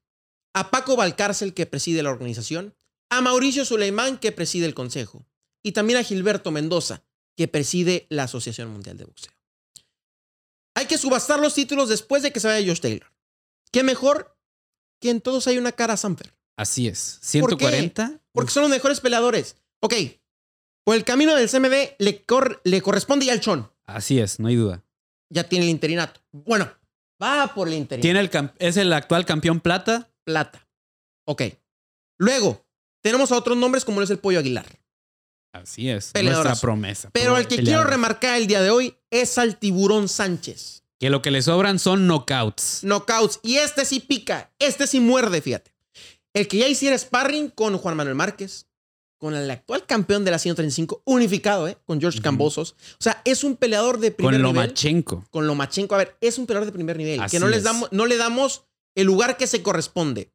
a 0.54 0.72
Paco 0.72 0.98
Valcárcel, 0.98 1.54
que 1.54 1.66
preside 1.66 2.04
la 2.04 2.10
organización, 2.10 2.76
a 3.10 3.22
Mauricio 3.22 3.64
Suleimán, 3.64 4.18
que 4.18 4.34
preside 4.34 4.66
el 4.66 4.74
consejo, 4.74 5.26
y 5.64 5.72
también 5.72 5.98
a 5.98 6.04
Gilberto 6.04 6.52
Mendoza, 6.52 7.02
que 7.38 7.48
preside 7.48 8.08
la 8.10 8.24
Asociación 8.24 8.70
Mundial 8.72 8.98
de 8.98 9.06
Boxeo. 9.06 9.32
Hay 10.76 10.88
que 10.88 10.98
subastar 10.98 11.40
los 11.40 11.54
títulos 11.54 11.88
después 11.88 12.24
de 12.24 12.34
que 12.34 12.42
se 12.42 12.48
vaya 12.48 12.68
Josh 12.68 12.82
Taylor. 12.82 13.10
¿Qué 13.72 13.84
mejor 13.84 14.38
que 15.00 15.12
en 15.12 15.22
todos 15.22 15.48
hay 15.48 15.58
una 15.58 15.72
cara 15.72 15.96
Samper? 15.96 16.34
Así 16.58 16.90
es. 16.90 17.22
¿Por 17.40 17.52
qué? 17.52 17.68
140. 17.68 18.22
Porque 18.34 18.52
son 18.52 18.64
los 18.64 18.70
mejores 18.70 19.00
peleadores. 19.00 19.56
Ok, 19.80 19.94
por 20.86 20.96
el 20.96 21.04
camino 21.04 21.36
del 21.36 21.50
CMB 21.50 21.96
le, 22.00 22.24
cor- 22.24 22.62
le 22.64 22.82
corresponde 22.82 23.26
ya 23.26 23.34
al 23.34 23.42
Chon. 23.42 23.70
Así 23.86 24.20
es, 24.20 24.40
no 24.40 24.48
hay 24.48 24.56
duda. 24.56 24.84
Ya 25.30 25.44
tiene 25.44 25.66
el 25.66 25.72
interinato. 25.72 26.22
Bueno, 26.32 26.72
va 27.22 27.52
por 27.54 27.68
el 27.68 27.74
interinato. 27.74 28.02
Tiene 28.04 28.20
el 28.22 28.52
es 28.60 28.78
el 28.78 28.94
actual 28.94 29.26
campeón 29.26 29.60
plata. 29.60 30.10
plata. 30.24 30.66
Ok. 31.28 31.42
Luego, 32.18 32.66
tenemos 33.04 33.32
a 33.32 33.36
otros 33.38 33.58
nombres 33.58 33.84
como 33.84 34.02
es 34.02 34.10
el 34.10 34.20
Pollo 34.20 34.40
Aguilar. 34.40 34.66
Así 35.54 35.90
es. 35.90 36.12
Peleadorazo. 36.12 36.50
Nuestra 36.50 36.62
promesa. 36.68 37.10
Pero 37.14 37.38
el 37.38 37.48
que 37.48 37.58
quiero 37.58 37.84
remarcar 37.84 38.36
el 38.38 38.48
día 38.48 38.62
de 38.62 38.70
hoy 38.70 38.96
es 39.10 39.38
al 39.38 39.58
Tiburón 39.58 40.08
Sánchez. 40.10 40.84
Que 41.00 41.10
lo 41.10 41.22
que 41.22 41.32
le 41.32 41.42
sobran 41.42 41.80
son 41.80 42.08
knockouts. 42.08 42.82
Knockouts. 42.84 43.40
Y 43.42 43.56
este 43.58 43.86
sí 43.86 44.00
pica. 44.00 44.52
Este 44.60 44.86
sí 44.88 45.00
muerde, 45.00 45.42
fíjate. 45.42 45.74
El 46.34 46.48
que 46.48 46.58
ya 46.58 46.68
hiciera 46.68 46.98
sparring 46.98 47.50
con 47.50 47.78
Juan 47.78 47.96
Manuel 47.96 48.16
Márquez, 48.16 48.68
con 49.18 49.34
el 49.36 49.50
actual 49.50 49.86
campeón 49.86 50.26
de 50.26 50.32
la 50.32 50.40
135, 50.40 51.02
unificado, 51.06 51.68
¿eh? 51.68 51.78
Con 51.86 52.00
George 52.00 52.20
Ujú. 52.20 52.24
Cambosos. 52.24 52.76
O 53.00 53.04
sea, 53.04 53.22
es 53.26 53.44
un 53.44 53.56
peleador 53.56 54.00
de 54.00 54.12
primer 54.12 54.34
Con 54.36 54.42
nivel. 54.42 54.56
Lomachenko. 54.66 55.26
con 55.32 55.48
Lomachenko. 55.48 55.96
A 55.96 56.00
ver, 56.00 56.18
es 56.22 56.38
un 56.38 56.46
peleador 56.46 56.66
de 56.68 56.72
primer 56.74 56.98
nivel. 56.98 57.20
Así 57.22 57.38
que 57.38 57.40
no, 57.40 57.48
les 57.48 57.60
es. 57.60 57.64
damos, 57.64 57.92
no 57.92 58.06
le 58.06 58.18
damos 58.18 58.66
el 58.96 59.08
lugar 59.08 59.38
que 59.38 59.48
se 59.48 59.64
corresponde. 59.64 60.32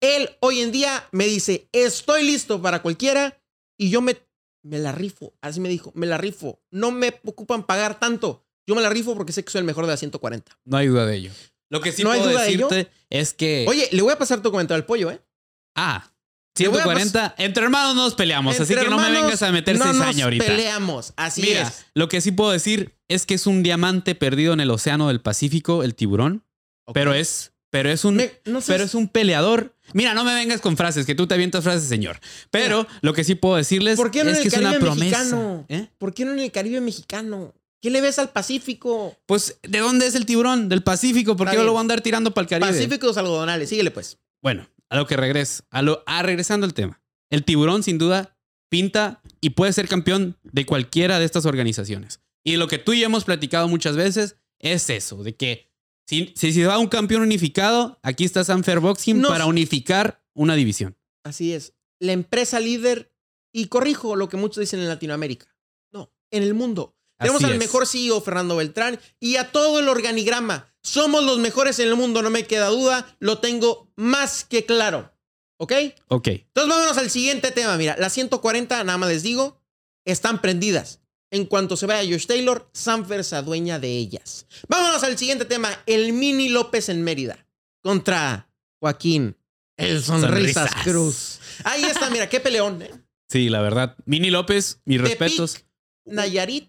Él 0.00 0.30
hoy 0.40 0.60
en 0.60 0.72
día 0.72 1.08
me 1.12 1.26
dice, 1.26 1.68
estoy 1.72 2.24
listo 2.24 2.60
para 2.60 2.82
cualquiera 2.82 3.40
y 3.78 3.90
yo 3.90 4.00
me, 4.02 4.16
me 4.62 4.78
la 4.78 4.92
rifo. 4.92 5.34
Así 5.40 5.60
me 5.60 5.68
dijo, 5.68 5.92
me 5.94 6.06
la 6.06 6.18
rifo. 6.18 6.60
No 6.70 6.90
me 6.90 7.20
ocupan 7.24 7.64
pagar 7.64 7.98
tanto. 8.00 8.44
Yo 8.66 8.74
me 8.74 8.82
la 8.82 8.90
rifo 8.90 9.14
porque 9.14 9.32
sé 9.32 9.44
que 9.44 9.50
soy 9.50 9.60
el 9.60 9.64
mejor 9.64 9.84
de 9.86 9.92
la 9.92 9.96
140. 9.96 10.58
No 10.64 10.76
hay 10.78 10.88
duda 10.88 11.06
de 11.06 11.16
ello. 11.16 11.30
Lo 11.70 11.80
que 11.80 11.92
sí 11.92 12.02
¿No 12.02 12.10
hay 12.10 12.20
puedo 12.20 12.32
duda 12.32 12.42
de 12.42 12.48
ello? 12.50 12.68
decirte 12.68 12.92
es 13.10 13.32
que. 13.34 13.64
Oye, 13.68 13.88
le 13.92 14.02
voy 14.02 14.12
a 14.12 14.18
pasar 14.18 14.40
tu 14.42 14.50
comentario 14.50 14.76
al 14.80 14.86
pollo, 14.86 15.10
¿eh? 15.10 15.20
Ah, 15.76 16.10
140. 16.56 17.34
Entre 17.38 17.64
hermanos 17.64 17.94
nos 17.96 18.14
peleamos, 18.14 18.58
así 18.60 18.74
que 18.74 18.88
no 18.88 18.98
me 18.98 19.10
vengas 19.10 19.42
a 19.42 19.50
meter 19.52 19.78
no 19.78 19.86
nos 19.86 19.96
cizaña 19.96 20.24
ahorita. 20.24 20.44
peleamos. 20.44 21.12
Así 21.16 21.42
Mira, 21.42 21.62
es. 21.62 21.86
lo 21.94 22.08
que 22.08 22.20
sí 22.20 22.30
puedo 22.32 22.50
decir 22.52 22.94
es 23.08 23.26
que 23.26 23.34
es 23.34 23.46
un 23.46 23.62
diamante 23.62 24.14
perdido 24.14 24.52
en 24.52 24.60
el 24.60 24.70
océano 24.70 25.08
del 25.08 25.20
Pacífico, 25.20 25.82
el 25.82 25.94
tiburón, 25.94 26.44
pero 26.92 27.12
es 27.14 27.50
pero 27.70 27.90
es 27.90 28.04
un, 28.04 28.14
Me- 28.16 28.30
no 28.44 28.60
sé 28.60 28.72
pero 28.72 28.84
es 28.84 28.94
un 28.94 29.08
peleador. 29.08 29.74
Mira, 29.94 30.14
no 30.14 30.22
me 30.22 30.32
vengas 30.32 30.60
con 30.60 30.76
frases, 30.76 31.04
que 31.06 31.16
tú 31.16 31.26
te 31.26 31.34
avientas 31.34 31.64
frases, 31.64 31.88
señor. 31.88 32.20
Pero 32.52 32.86
lo 33.00 33.12
que 33.14 33.24
sí 33.24 33.34
puedo 33.34 33.56
decirles 33.56 33.96
¿Por 33.96 34.12
qué 34.12 34.22
no 34.22 34.30
es 34.30 34.36
en 34.36 34.42
que 34.44 34.48
el 34.48 34.54
es 34.54 34.60
una 34.60 34.78
promesa. 34.78 35.18
mexicano? 35.18 35.66
¿Eh? 35.68 35.88
¿Por 35.98 36.14
qué 36.14 36.24
no 36.24 36.32
en 36.34 36.38
el 36.38 36.52
Caribe 36.52 36.80
mexicano? 36.80 37.52
¿Qué 37.82 37.90
le 37.90 38.00
ves 38.00 38.20
al 38.20 38.30
Pacífico? 38.30 39.16
Pues, 39.26 39.58
¿de 39.64 39.80
dónde 39.80 40.06
es 40.06 40.14
el 40.14 40.24
tiburón? 40.24 40.68
Del 40.68 40.84
Pacífico. 40.84 41.36
¿Por 41.36 41.50
qué 41.50 41.56
lo 41.56 41.72
voy 41.72 41.78
a 41.78 41.80
andar 41.80 42.00
tirando 42.00 42.32
para 42.32 42.44
el 42.44 42.48
Caribe? 42.48 42.70
Pacíficos 42.70 43.16
algodonales, 43.18 43.68
síguele 43.68 43.90
pues. 43.90 44.18
Bueno, 44.40 44.68
a 44.94 44.96
lo 44.96 45.06
que 45.08 45.16
regreso. 45.16 45.64
A 45.70 45.82
lo, 45.82 46.04
a 46.06 46.22
regresando 46.22 46.66
al 46.66 46.72
tema. 46.72 47.02
El 47.28 47.44
tiburón, 47.44 47.82
sin 47.82 47.98
duda, 47.98 48.38
pinta 48.68 49.20
y 49.40 49.50
puede 49.50 49.72
ser 49.72 49.88
campeón 49.88 50.38
de 50.44 50.66
cualquiera 50.66 51.18
de 51.18 51.24
estas 51.24 51.46
organizaciones. 51.46 52.20
Y 52.44 52.56
lo 52.58 52.68
que 52.68 52.78
tú 52.78 52.92
y 52.92 53.00
yo 53.00 53.06
hemos 53.06 53.24
platicado 53.24 53.66
muchas 53.66 53.96
veces 53.96 54.36
es 54.60 54.88
eso, 54.90 55.24
de 55.24 55.34
que 55.34 55.68
si, 56.06 56.32
si 56.36 56.52
se 56.52 56.66
va 56.66 56.78
un 56.78 56.86
campeón 56.86 57.22
unificado, 57.22 57.98
aquí 58.02 58.24
está 58.24 58.44
Sanfer 58.44 58.78
Boxing 58.78 59.22
para 59.22 59.46
unificar 59.46 60.22
una 60.32 60.54
división. 60.54 60.96
Así 61.24 61.52
es. 61.52 61.74
La 61.98 62.12
empresa 62.12 62.60
líder, 62.60 63.12
y 63.52 63.66
corrijo 63.66 64.14
lo 64.14 64.28
que 64.28 64.36
muchos 64.36 64.60
dicen 64.60 64.78
en 64.78 64.88
Latinoamérica. 64.88 65.46
No, 65.92 66.12
en 66.30 66.44
el 66.44 66.54
mundo. 66.54 66.96
Tenemos 67.24 67.42
Así 67.42 67.50
al 67.52 67.52
es. 67.52 67.58
mejor 67.58 67.86
CEO, 67.86 68.20
Fernando 68.20 68.56
Beltrán, 68.56 69.00
y 69.20 69.36
a 69.36 69.50
todo 69.50 69.78
el 69.80 69.88
organigrama. 69.88 70.72
Somos 70.82 71.24
los 71.24 71.38
mejores 71.38 71.78
en 71.78 71.88
el 71.88 71.96
mundo, 71.96 72.22
no 72.22 72.30
me 72.30 72.46
queda 72.46 72.68
duda. 72.68 73.16
Lo 73.18 73.38
tengo 73.38 73.90
más 73.96 74.44
que 74.44 74.64
claro. 74.66 75.12
¿Ok? 75.56 75.72
Ok. 76.08 76.28
Entonces 76.28 76.68
vámonos 76.68 76.98
al 76.98 77.10
siguiente 77.10 77.50
tema. 77.50 77.76
Mira, 77.76 77.96
las 77.98 78.12
140, 78.12 78.84
nada 78.84 78.98
más 78.98 79.08
les 79.08 79.22
digo, 79.22 79.60
están 80.04 80.40
prendidas. 80.42 81.00
En 81.30 81.46
cuanto 81.46 81.76
se 81.76 81.86
vaya 81.86 82.08
Josh 82.08 82.26
Taylor, 82.26 82.68
Sanfer 82.72 83.24
se 83.24 83.34
adueña 83.36 83.78
de 83.78 83.88
ellas. 83.96 84.46
Vámonos 84.68 85.02
al 85.02 85.16
siguiente 85.18 85.44
tema. 85.46 85.70
El 85.86 86.12
Mini 86.12 86.48
López 86.48 86.88
en 86.88 87.02
Mérida 87.02 87.46
contra 87.82 88.50
Joaquín, 88.80 89.36
el 89.76 90.02
Sonrisas, 90.02 90.70
Sonrisas. 90.70 90.84
Cruz. 90.84 91.38
Ahí 91.64 91.84
está, 91.84 92.10
mira, 92.10 92.28
qué 92.28 92.40
peleón. 92.40 92.82
¿eh? 92.82 92.90
Sí, 93.28 93.48
la 93.48 93.62
verdad. 93.62 93.96
Mini 94.04 94.30
López, 94.30 94.80
mis 94.84 94.98
Tepic, 95.02 95.18
respetos. 95.18 95.64
Nayarit 96.04 96.68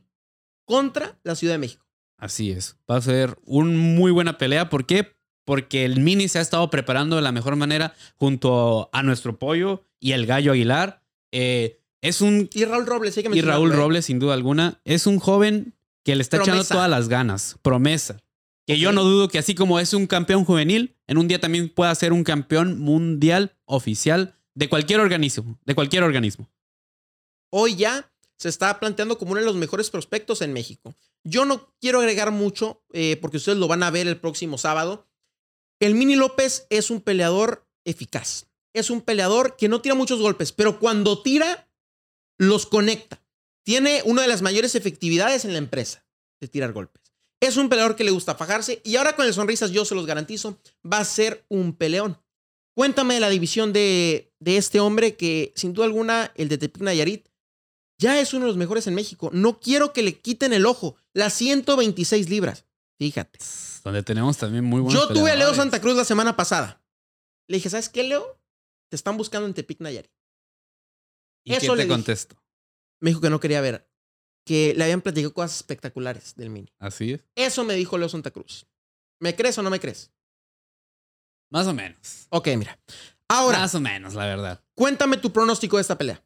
contra 0.65 1.17
la 1.23 1.35
Ciudad 1.35 1.53
de 1.53 1.59
México. 1.59 1.85
Así 2.17 2.51
es. 2.51 2.77
Va 2.89 2.97
a 2.97 3.01
ser 3.01 3.37
una 3.45 3.71
muy 3.71 4.11
buena 4.11 4.37
pelea. 4.37 4.69
¿Por 4.69 4.85
qué? 4.85 5.15
Porque 5.45 5.85
el 5.85 5.99
Mini 5.99 6.27
se 6.27 6.39
ha 6.39 6.41
estado 6.41 6.69
preparando 6.69 7.15
de 7.15 7.21
la 7.21 7.31
mejor 7.31 7.55
manera 7.55 7.93
junto 8.15 8.89
a 8.93 9.03
nuestro 9.03 9.37
pollo 9.37 9.85
y 9.99 10.13
el 10.13 10.25
gallo 10.25 10.53
Aguilar. 10.53 11.03
Eh, 11.31 11.79
es 12.01 12.21
un. 12.21 12.49
Y 12.53 12.65
Raúl 12.65 12.85
Robles, 12.85 13.17
hay 13.17 13.23
que 13.23 13.35
Y 13.35 13.41
Raúl 13.41 13.71
¿eh? 13.71 13.75
Robles, 13.75 14.05
sin 14.05 14.19
duda 14.19 14.33
alguna, 14.33 14.79
es 14.85 15.07
un 15.07 15.19
joven 15.19 15.75
que 16.03 16.15
le 16.15 16.21
está 16.21 16.37
echando 16.37 16.63
todas 16.63 16.89
las 16.89 17.09
ganas. 17.09 17.57
Promesa. 17.61 18.17
Que 18.65 18.79
yo 18.79 18.91
no 18.91 19.03
dudo 19.03 19.27
que 19.27 19.37
así 19.37 19.53
como 19.53 19.79
es 19.79 19.93
un 19.93 20.07
campeón 20.07 20.43
juvenil, 20.43 20.95
en 21.05 21.17
un 21.17 21.27
día 21.27 21.39
también 21.39 21.69
pueda 21.69 21.93
ser 21.93 22.13
un 22.13 22.23
campeón 22.23 22.79
mundial 22.79 23.55
oficial 23.65 24.35
de 24.55 24.69
cualquier 24.69 24.99
organismo. 24.99 25.59
De 25.65 25.75
cualquier 25.75 26.03
organismo. 26.03 26.49
hoy 27.51 27.75
ya 27.75 28.11
se 28.37 28.49
está 28.49 28.79
planteando 28.79 29.17
como 29.17 29.31
uno 29.31 29.41
de 29.41 29.45
los 29.45 29.55
mejores 29.55 29.89
prospectos 29.89 30.41
en 30.41 30.53
México. 30.53 30.95
Yo 31.23 31.45
no 31.45 31.73
quiero 31.79 31.99
agregar 31.99 32.31
mucho, 32.31 32.83
eh, 32.91 33.17
porque 33.21 33.37
ustedes 33.37 33.57
lo 33.57 33.67
van 33.67 33.83
a 33.83 33.91
ver 33.91 34.07
el 34.07 34.19
próximo 34.19 34.57
sábado. 34.57 35.07
El 35.79 35.95
Mini 35.95 36.15
López 36.15 36.67
es 36.69 36.89
un 36.89 37.01
peleador 37.01 37.67
eficaz. 37.85 38.47
Es 38.73 38.89
un 38.89 39.01
peleador 39.01 39.55
que 39.55 39.69
no 39.69 39.81
tira 39.81 39.95
muchos 39.95 40.19
golpes, 40.19 40.51
pero 40.51 40.79
cuando 40.79 41.21
tira, 41.21 41.69
los 42.37 42.65
conecta. 42.65 43.23
Tiene 43.63 44.01
una 44.05 44.21
de 44.21 44.27
las 44.27 44.41
mayores 44.41 44.75
efectividades 44.75 45.45
en 45.45 45.53
la 45.53 45.57
empresa 45.59 46.05
de 46.41 46.47
tirar 46.47 46.73
golpes. 46.73 47.13
Es 47.39 47.57
un 47.57 47.69
peleador 47.69 47.95
que 47.95 48.03
le 48.03 48.11
gusta 48.11 48.35
fajarse 48.35 48.81
y 48.83 48.95
ahora 48.95 49.15
con 49.15 49.25
el 49.25 49.33
sonrisas, 49.33 49.71
yo 49.71 49.85
se 49.85 49.95
los 49.95 50.05
garantizo, 50.05 50.59
va 50.85 50.99
a 50.99 51.05
ser 51.05 51.45
un 51.49 51.73
peleón. 51.73 52.17
Cuéntame 52.75 53.13
de 53.13 53.19
la 53.21 53.29
división 53.29 53.71
de, 53.71 54.33
de 54.39 54.57
este 54.57 54.81
hombre 54.81 55.15
que, 55.15 55.53
sin 55.55 55.73
duda 55.73 55.85
alguna, 55.85 56.31
el 56.35 56.49
de 56.49 56.57
Tepic 56.57 56.83
Nayarit, 56.83 57.29
ya 57.97 58.19
es 58.19 58.33
uno 58.33 58.45
de 58.45 58.47
los 58.49 58.57
mejores 58.57 58.87
en 58.87 58.95
México. 58.95 59.29
No 59.33 59.59
quiero 59.59 59.93
que 59.93 60.03
le 60.03 60.19
quiten 60.19 60.53
el 60.53 60.65
ojo. 60.65 60.97
Las 61.13 61.33
126 61.33 62.29
libras. 62.29 62.65
Fíjate. 62.97 63.39
Donde 63.83 64.03
tenemos 64.03 64.37
también 64.37 64.63
muy 64.63 64.81
buenos 64.81 65.01
Yo 65.01 65.13
tuve 65.13 65.31
a 65.31 65.35
Leo. 65.35 65.53
Santa 65.53 65.79
Cruz 65.81 65.95
la 65.95 66.05
semana 66.05 66.35
pasada. 66.35 66.81
Le 67.47 67.57
dije, 67.57 67.69
¿sabes 67.69 67.89
qué, 67.89 68.03
Leo? 68.03 68.39
Te 68.89 68.95
están 68.95 69.17
buscando 69.17 69.47
en 69.47 69.53
Tepic 69.53 69.79
Nayarit. 69.81 70.11
¿Y 71.45 71.51
qué 71.53 71.59
le 71.59 71.67
te 71.67 71.75
dije. 71.75 71.87
contesto? 71.87 72.35
Me 73.01 73.11
dijo 73.11 73.21
que 73.21 73.29
no 73.29 73.39
quería 73.39 73.61
ver. 73.61 73.87
Que 74.45 74.73
le 74.75 74.83
habían 74.83 75.01
platicado 75.01 75.33
cosas 75.33 75.55
espectaculares 75.57 76.35
del 76.35 76.49
mini. 76.49 76.71
Así 76.79 77.13
es. 77.13 77.21
Eso 77.35 77.63
me 77.63 77.73
dijo 77.75 77.97
Leo 77.97 78.09
Santa 78.09 78.31
Cruz. 78.31 78.65
¿Me 79.19 79.35
crees 79.35 79.57
o 79.57 79.63
no 79.63 79.69
me 79.69 79.79
crees? 79.79 80.11
Más 81.51 81.67
o 81.67 81.73
menos. 81.73 82.27
Ok, 82.29 82.47
mira. 82.57 82.79
Ahora, 83.27 83.59
Más 83.59 83.73
o 83.75 83.79
menos, 83.79 84.13
la 84.13 84.25
verdad. 84.25 84.63
cuéntame 84.75 85.17
tu 85.17 85.31
pronóstico 85.31 85.77
de 85.77 85.81
esta 85.81 85.97
pelea. 85.97 86.23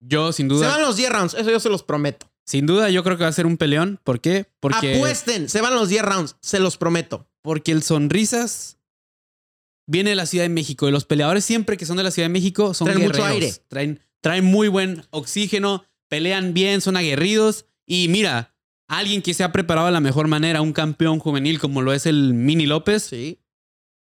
Yo, 0.00 0.32
sin 0.32 0.48
Se 0.48 0.54
duda, 0.54 0.68
van 0.68 0.82
los 0.82 0.96
10 0.96 1.10
rounds. 1.10 1.34
Eso 1.34 1.50
yo 1.50 1.60
se 1.60 1.68
los 1.68 1.82
prometo. 1.82 2.30
sin 2.44 2.66
duda, 2.66 2.90
yo 2.90 3.02
creo 3.02 3.16
que 3.16 3.24
va 3.24 3.28
a 3.30 3.32
ser 3.32 3.46
un 3.46 3.56
peleón. 3.56 3.98
¿Por 4.04 4.20
qué? 4.20 4.46
Porque, 4.60 4.96
Apuesten. 4.96 5.48
Se 5.48 5.60
van 5.60 5.74
los 5.74 5.88
10 5.88 6.02
rounds. 6.02 6.36
Se 6.40 6.60
los 6.60 6.76
prometo. 6.76 7.28
porque 7.42 7.72
el 7.72 7.82
Sonrisas 7.82 8.78
viene 9.86 10.10
de 10.10 10.16
la 10.16 10.26
Ciudad 10.26 10.44
de 10.44 10.48
México 10.48 10.88
y 10.88 10.90
los 10.92 11.04
peleadores 11.04 11.44
siempre 11.44 11.76
que 11.76 11.86
son 11.86 11.96
de 11.96 12.02
la 12.02 12.10
Ciudad 12.10 12.26
de 12.28 12.32
México 12.32 12.74
son 12.74 12.86
Traen 12.86 13.00
mucho 13.02 13.22
guerreros. 13.22 13.34
aire. 13.34 13.52
Traen, 13.68 14.00
traen 14.20 14.44
muy 14.44 14.66
buen 14.68 15.04
oxígeno, 15.10 15.84
pelean 16.08 16.54
bien, 16.54 16.80
son 16.80 16.96
aguerridos. 16.96 17.66
Y 17.86 18.08
mira, 18.08 18.56
alguien 18.88 19.22
que 19.22 19.32
se 19.32 19.44
ha 19.44 19.52
preparado 19.52 19.86
de 19.86 19.92
la 19.92 20.00
mejor 20.00 20.26
manera, 20.26 20.60
un 20.60 20.72
campeón 20.72 21.20
juvenil 21.20 21.60
como 21.60 21.82
lo 21.82 21.92
es 21.92 22.06
el 22.06 22.34
Mini 22.34 22.66
López, 22.66 23.04
Sí. 23.04 23.38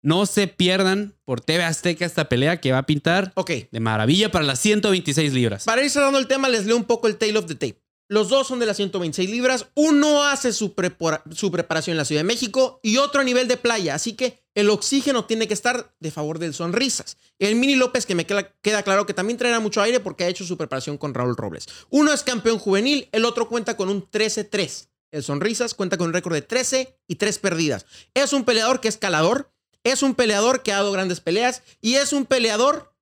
No 0.05 0.27
se 0.27 0.47
pierdan 0.47 1.17
por 1.25 1.41
TV 1.41 1.65
Azteca 1.65 2.05
esta 2.07 2.29
pelea 2.29 2.61
que 2.61 2.71
va 2.73 2.79
a 2.79 2.87
pintar 2.87 3.33
Ok. 3.35 3.51
de 3.73 3.81
maravilla 3.81 4.31
para 4.31 4.45
las 4.45 4.61
126 4.61 5.33
libras. 5.33 5.65
Para 5.65 5.83
ir 5.83 5.91
cerrando 5.91 6.19
el 6.19 6.29
tema, 6.29 6.49
les 6.49 6.67
leo 6.67 6.77
un 6.77 6.85
poco 6.85 7.09
el 7.09 7.17
tail 7.17 7.37
of 7.37 7.47
the 7.47 7.55
tape. 7.55 7.81
Los 8.07 8.29
dos 8.29 8.47
son 8.47 8.59
de 8.59 8.67
las 8.67 8.77
126 8.77 9.31
libras. 9.31 9.67
Uno 9.75 10.25
hace 10.25 10.53
su, 10.53 10.75
prepara- 10.75 11.23
su 11.35 11.51
preparación 11.51 11.95
en 11.95 11.99
la 11.99 12.05
Ciudad 12.05 12.21
de 12.21 12.25
México 12.27 12.79
y 12.83 12.99
otro 12.99 13.23
a 13.23 13.25
nivel 13.25 13.49
de 13.49 13.57
playa. 13.57 13.95
Así 13.95 14.13
que 14.13 14.45
el 14.55 14.69
oxígeno 14.69 15.25
tiene 15.25 15.49
que 15.49 15.55
estar 15.55 15.95
de 16.01 16.11
favor 16.11 16.39
del 16.39 16.53
Sonrisas. 16.53 17.17
El 17.39 17.57
Mini 17.57 17.77
López, 17.77 18.05
que 18.05 18.15
me 18.15 18.27
queda, 18.27 18.53
queda 18.61 18.83
claro 18.83 19.07
que 19.07 19.15
también 19.15 19.39
traerá 19.39 19.59
mucho 19.59 19.81
aire 19.81 20.01
porque 20.01 20.25
ha 20.25 20.29
hecho 20.29 20.45
su 20.45 20.59
preparación 20.59 20.99
con 20.99 21.15
Raúl 21.15 21.35
Robles. 21.35 21.67
Uno 21.89 22.13
es 22.13 22.23
campeón 22.23 22.59
juvenil, 22.59 23.09
el 23.13 23.25
otro 23.25 23.49
cuenta 23.49 23.75
con 23.79 23.89
un 23.89 24.03
13-3. 24.09 24.89
El 25.11 25.23
Sonrisas 25.23 25.75
cuenta 25.75 25.97
con 25.97 26.09
un 26.09 26.13
récord 26.13 26.35
de 26.35 26.43
13 26.43 26.99
y 27.09 27.15
3 27.15 27.39
perdidas. 27.39 27.87
Es 28.13 28.33
un 28.35 28.45
peleador 28.45 28.81
que 28.81 28.89
es 28.89 28.97
calador, 28.99 29.51
es 29.85 30.03
un 30.03 30.15
peleador 30.15 30.63
que 30.63 30.73
ha 30.73 30.77
dado 30.77 30.93
grandes 30.93 31.21
peleas 31.21 31.63
y 31.81 31.95
es 31.95 32.13
un 32.13 32.27
peleador 32.27 32.95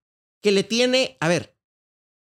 que 0.43 0.53
le 0.53 0.65
tiene, 0.65 1.17
a 1.21 1.29
ver, 1.29 1.57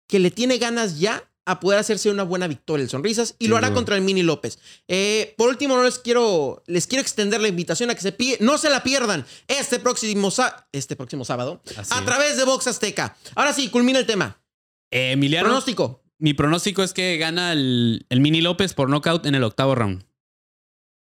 que 0.09 0.19
le 0.19 0.31
tiene 0.31 0.59
ganas 0.59 0.99
ya 0.99 1.31
a 1.49 1.61
poder 1.61 1.79
hacerse 1.79 2.11
una 2.11 2.25
buena 2.25 2.49
victoria 2.49 2.83
el 2.83 2.91
Sonrisas 2.91 3.37
y 3.39 3.47
lo 3.47 3.57
hará 3.57 3.73
contra 3.73 3.95
el 3.95 4.03
Mini 4.03 4.25
López. 4.25 4.59
Eh, 4.89 5.33
por 5.39 5.49
último, 5.49 5.77
no 5.77 5.85
les 5.85 6.01
quiero, 6.01 6.65
les 6.67 6.89
quiero 6.89 7.03
extender 7.03 7.41
la 7.41 7.47
invitación 7.47 7.89
a 7.91 7.95
que 7.95 8.01
se 8.01 8.11
pie, 8.11 8.37
no 8.41 8.59
se 8.59 8.69
la 8.69 8.83
pierdan 8.83 9.25
este 9.47 9.79
próximo, 9.79 10.33
este 10.73 10.97
próximo 10.97 11.25
sábado 11.25 11.63
Así 11.77 11.93
a 11.95 11.99
es. 12.01 12.05
través 12.05 12.37
de 12.37 12.45
Box 12.45 12.67
Azteca. 12.67 13.17
Ahora 13.37 13.53
sí, 13.53 13.69
culmina 13.69 14.01
el 14.01 14.07
tema. 14.07 14.43
Eh, 14.91 15.13
Emiliano, 15.13 15.47
Pronóstico. 15.47 16.03
mi 16.19 16.35
pronóstico 16.35 16.83
es 16.83 16.93
que 16.93 17.17
gana 17.17 17.53
el, 17.53 18.07
el 18.09 18.21
Mini 18.21 18.41
López 18.41 18.75
por 18.75 18.89
knockout 18.89 19.25
en 19.27 19.37
el 19.37 19.45
octavo 19.45 19.77
round. 19.77 20.05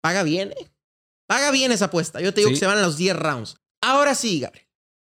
Paga 0.01 0.25
bien, 0.25 0.51
¿eh? 0.59 0.72
Paga 1.27 1.51
bien 1.51 1.73
esa 1.73 1.87
apuesta. 1.87 2.21
Yo 2.21 2.33
te 2.35 2.41
digo 2.41 2.49
Sí. 2.49 2.55
que 2.55 2.61
se 2.61 2.67
van 2.67 2.79
a 2.79 2.83
los 2.83 2.97
10 2.97 3.17
rounds. 3.17 3.57
Ahora 3.81 4.15
sí, 4.15 4.41
Gabriel. 4.41 4.67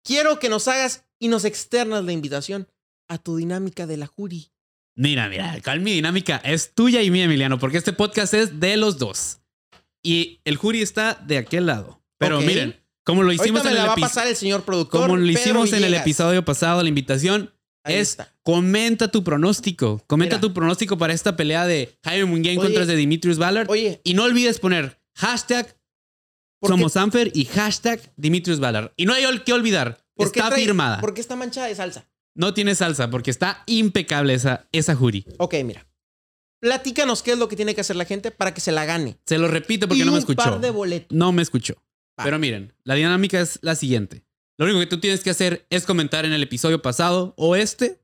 Quiero 0.04 0.40
que 0.40 0.50
nos 0.50 0.68
hagas 0.68 1.04
y 1.20 1.28
nos 1.28 1.46
externas 1.46 2.04
la 2.04 2.12
invitación 2.12 2.68
a 3.08 3.18
tu 3.18 3.38
dinámica 3.38 3.86
de 3.88 3.98
la 3.98 4.08
jury. 4.08 4.52
Mira, 4.96 5.28
mira, 5.28 5.60
mi 5.80 5.94
dinámica 5.94 6.38
es 6.38 6.74
tuya 6.74 7.02
y 7.02 7.12
mía, 7.12 7.26
Emiliano, 7.26 7.60
porque 7.60 7.78
este 7.78 7.92
podcast 7.94 8.34
es 8.34 8.60
de 8.60 8.78
los 8.78 8.98
dos. 8.98 9.40
Y 10.04 10.40
el 10.46 10.56
jury 10.58 10.82
está 10.82 11.16
de 11.16 11.38
aquel 11.38 11.66
lado. 11.66 12.02
Pero 12.18 12.40
miren, 12.42 12.80
como 13.04 13.24
lo 13.24 13.32
hicimos 13.34 13.62
Ahorita 13.62 13.64
me 13.66 13.70
en 13.72 13.76
la 13.76 13.82
el 13.82 13.88
va 13.88 13.92
a 13.92 13.94
episodio. 13.96 14.08
pasar 14.10 14.28
el 14.28 14.36
señor 14.36 14.64
productor. 14.64 15.02
Como 15.02 15.18
lo 15.18 15.26
hicimos 15.26 15.74
en 15.74 15.84
el 15.84 15.94
episodio 15.96 16.46
pasado, 16.46 16.82
la 16.82 16.90
invitación 16.90 17.52
Ahí 17.84 17.96
es 17.96 18.12
está. 18.12 18.34
comenta 18.44 19.10
tu 19.10 19.24
pronóstico. 19.24 20.02
Comenta 20.08 20.38
Mira. 20.38 20.42
tu 20.48 20.54
pronóstico 20.54 20.98
para 20.98 21.14
esta 21.14 21.36
pelea 21.36 21.66
de 21.68 21.98
Jaime 22.04 22.26
Munguía 22.26 22.54
en 22.54 22.60
contra 22.60 22.86
de 22.86 22.96
Dimitrius 22.96 23.38
Ballard. 23.38 23.70
Oye, 23.70 24.00
Y 24.04 24.14
no 24.14 24.24
olvides 24.24 24.60
poner 24.60 25.00
hashtag 25.16 25.76
¿por 26.60 26.70
qué- 26.70 26.78
Somos 26.78 26.94
Sanfer 26.94 27.32
y 27.34 27.46
hashtag 27.46 28.00
Dimitrius 28.18 28.60
Ballard. 28.60 28.92
Y 28.98 29.06
no 29.06 29.14
hay 29.14 29.24
que 29.46 29.54
olvidar, 29.54 30.04
está 30.18 30.50
trae- 30.50 30.64
firmada. 30.64 31.00
¿Por 31.02 31.14
qué 31.14 31.22
está 31.22 31.36
manchada 31.36 31.68
de 31.68 31.76
salsa? 31.76 32.08
No 32.36 32.54
tiene 32.54 32.76
salsa 32.76 33.10
porque 33.10 33.32
está 33.32 33.64
impecable 33.66 34.34
esa, 34.34 34.68
esa 34.72 34.96
jury. 34.96 35.26
Ok, 35.38 35.56
mira. 35.64 35.88
Platícanos 36.62 37.22
qué 37.22 37.34
es 37.34 37.38
lo 37.38 37.48
que 37.48 37.56
tiene 37.56 37.76
que 37.76 37.82
hacer 37.82 37.96
la 37.96 38.06
gente 38.06 38.32
para 38.32 38.54
que 38.54 38.62
se 38.62 38.72
la 38.72 38.86
gane. 38.86 39.18
Se 39.26 39.38
lo 39.38 39.48
repito 39.48 39.88
porque 39.88 40.02
y 40.02 40.06
no 40.06 40.12
me 40.12 40.18
un 40.18 40.20
escuchó. 40.20 40.44
par 40.44 40.60
de 40.60 40.70
boletos. 40.72 41.16
No 41.16 41.32
me 41.32 41.42
escuchó. 41.42 41.76
Pero 42.18 42.40
miren, 42.40 42.74
la 42.84 42.96
dinámica 42.96 43.40
es 43.42 43.60
la 43.62 43.76
siguiente. 43.76 44.26
Lo 44.58 44.66
único 44.66 44.80
que 44.80 44.86
tú 44.88 45.00
tienes 45.00 45.22
que 45.22 45.30
hacer 45.30 45.68
es 45.70 45.86
comentar 45.86 46.26
en 46.26 46.32
el 46.34 46.42
episodio 46.42 46.82
pasado 46.82 47.34
o 47.38 47.56
este 47.58 48.00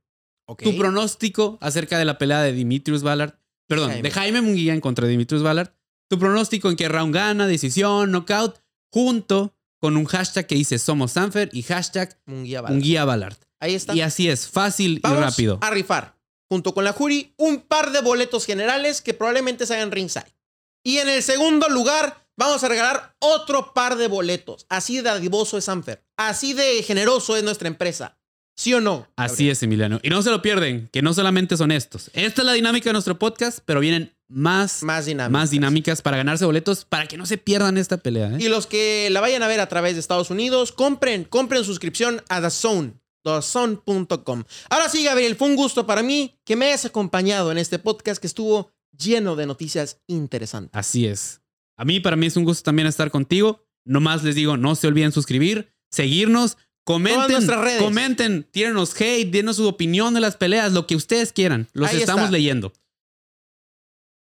tu 0.57 0.77
pronóstico 0.77 1.57
acerca 1.61 1.97
de 1.97 2.03
la 2.05 2.17
pelea 2.17 2.41
de 2.41 2.51
Dimitrius 2.51 3.03
Ballard. 3.03 3.35
Perdón, 3.67 3.91
Jaime. 3.91 4.03
de 4.03 4.11
Jaime 4.11 4.41
Munguía 4.41 4.73
en 4.73 4.81
contra 4.81 5.05
de 5.05 5.11
Dimitrius 5.11 5.43
Ballard. 5.43 5.69
Tu 6.11 6.19
pronóstico 6.19 6.69
en 6.69 6.75
qué 6.75 6.89
round 6.89 7.15
gana, 7.15 7.47
decisión, 7.47 8.11
knockout, 8.11 8.59
junto 8.91 9.55
con 9.79 9.95
un 9.95 10.03
hashtag 10.03 10.45
que 10.45 10.55
dice 10.55 10.77
Somos 10.77 11.13
Sanfer 11.13 11.49
y 11.53 11.61
hashtag 11.61 12.19
un 12.27 12.43
Ballard. 12.43 12.81
guía 12.81 13.05
Ballard. 13.05 13.37
Ahí 13.61 13.75
está. 13.75 13.95
Y 13.95 14.01
así 14.01 14.27
es, 14.27 14.45
fácil 14.49 14.99
Vamos 15.01 15.19
y 15.19 15.21
rápido. 15.21 15.59
a 15.61 15.69
rifar, 15.69 16.17
junto 16.49 16.73
con 16.73 16.83
la 16.83 16.91
jury, 16.91 17.33
un 17.37 17.61
par 17.61 17.93
de 17.93 18.01
boletos 18.01 18.45
generales 18.45 19.01
que 19.01 19.13
probablemente 19.13 19.65
se 19.65 19.73
hagan 19.75 19.89
ringside. 19.89 20.35
Y 20.83 20.97
en 20.97 21.07
el 21.07 21.23
segundo 21.23 21.69
lugar, 21.69 22.27
vamos 22.35 22.61
a 22.65 22.67
regalar 22.67 23.15
otro 23.19 23.73
par 23.73 23.95
de 23.95 24.09
boletos. 24.09 24.65
Así 24.67 24.97
de 24.97 25.03
dadivoso 25.03 25.57
es 25.57 25.63
Sanfer. 25.63 26.03
Así 26.17 26.51
de 26.51 26.83
generoso 26.83 27.37
es 27.37 27.43
nuestra 27.43 27.69
empresa. 27.69 28.17
¿Sí 28.57 28.73
o 28.73 28.81
no? 28.81 29.07
Así 29.15 29.49
es, 29.49 29.63
Emiliano. 29.63 30.01
Y 30.03 30.09
no 30.09 30.21
se 30.21 30.29
lo 30.29 30.41
pierden, 30.41 30.89
que 30.91 31.01
no 31.01 31.13
solamente 31.13 31.55
son 31.55 31.71
estos. 31.71 32.11
Esta 32.13 32.41
es 32.41 32.45
la 32.45 32.51
dinámica 32.51 32.89
de 32.89 32.93
nuestro 32.93 33.17
podcast, 33.17 33.59
pero 33.63 33.79
vienen 33.79 34.13
más, 34.31 34.81
Más 34.83 35.05
dinámicas. 35.05 35.31
más 35.31 35.49
dinámicas 35.51 36.01
para 36.01 36.17
ganarse 36.17 36.45
boletos 36.45 36.85
para 36.85 37.05
que 37.07 37.17
no 37.17 37.25
se 37.25 37.37
pierdan 37.37 37.77
esta 37.77 37.97
pelea. 37.97 38.29
¿eh? 38.33 38.37
Y 38.39 38.47
los 38.49 38.65
que 38.67 39.09
la 39.11 39.19
vayan 39.21 39.43
a 39.43 39.47
ver 39.47 39.59
a 39.59 39.67
través 39.67 39.93
de 39.93 39.99
Estados 39.99 40.29
Unidos, 40.29 40.71
compren, 40.71 41.23
compren 41.25 41.63
suscripción 41.63 42.23
a 42.29 42.41
The 42.41 42.49
Zone, 42.49 42.93
thezone.com. 43.23 44.43
Ahora 44.69 44.89
sí, 44.89 45.03
Gabriel, 45.03 45.35
fue 45.35 45.47
un 45.49 45.55
gusto 45.55 45.85
para 45.85 46.03
mí 46.03 46.39
que 46.45 46.55
me 46.55 46.67
hayas 46.67 46.85
acompañado 46.85 47.51
en 47.51 47.57
este 47.57 47.79
podcast 47.79 48.19
que 48.21 48.27
estuvo 48.27 48.71
lleno 48.97 49.35
de 49.35 49.45
noticias 49.45 49.99
interesantes. 50.07 50.71
Así 50.73 51.05
es. 51.07 51.41
A 51.77 51.85
mí, 51.85 51.99
para 51.99 52.15
mí 52.15 52.27
es 52.27 52.37
un 52.37 52.43
gusto 52.45 52.63
también 52.63 52.87
estar 52.87 53.11
contigo. 53.11 53.65
Nomás 53.85 54.23
les 54.23 54.35
digo, 54.35 54.57
no 54.57 54.75
se 54.75 54.87
olviden 54.87 55.11
suscribir, 55.11 55.73
seguirnos, 55.89 56.57
comenten, 56.83 57.31
nuestras 57.31 57.61
redes. 57.61 57.81
comenten, 57.81 58.47
tírenos 58.51 58.93
hate, 58.99 59.31
denos 59.31 59.55
su 59.55 59.67
opinión 59.67 60.13
de 60.13 60.19
las 60.19 60.37
peleas, 60.37 60.71
lo 60.73 60.85
que 60.85 60.95
ustedes 60.95 61.33
quieran. 61.33 61.67
Los 61.73 61.89
Ahí 61.89 61.97
estamos 61.97 62.23
está. 62.25 62.31
leyendo. 62.31 62.73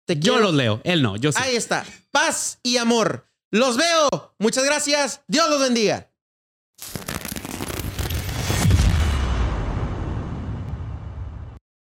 Te 0.07 0.17
Yo 0.17 0.35
quiero. 0.35 0.41
los 0.41 0.55
leo, 0.55 0.81
él 0.85 1.03
no, 1.03 1.17
yo 1.17 1.33
sí. 1.33 1.39
Ahí 1.41 1.57
está. 1.57 1.85
Paz 2.11 2.59
y 2.63 2.77
amor. 2.77 3.27
Los 3.51 3.77
veo. 3.77 4.35
Muchas 4.39 4.65
gracias. 4.65 5.23
Dios 5.29 5.49
los 5.49 5.61
bendiga. 5.61 6.11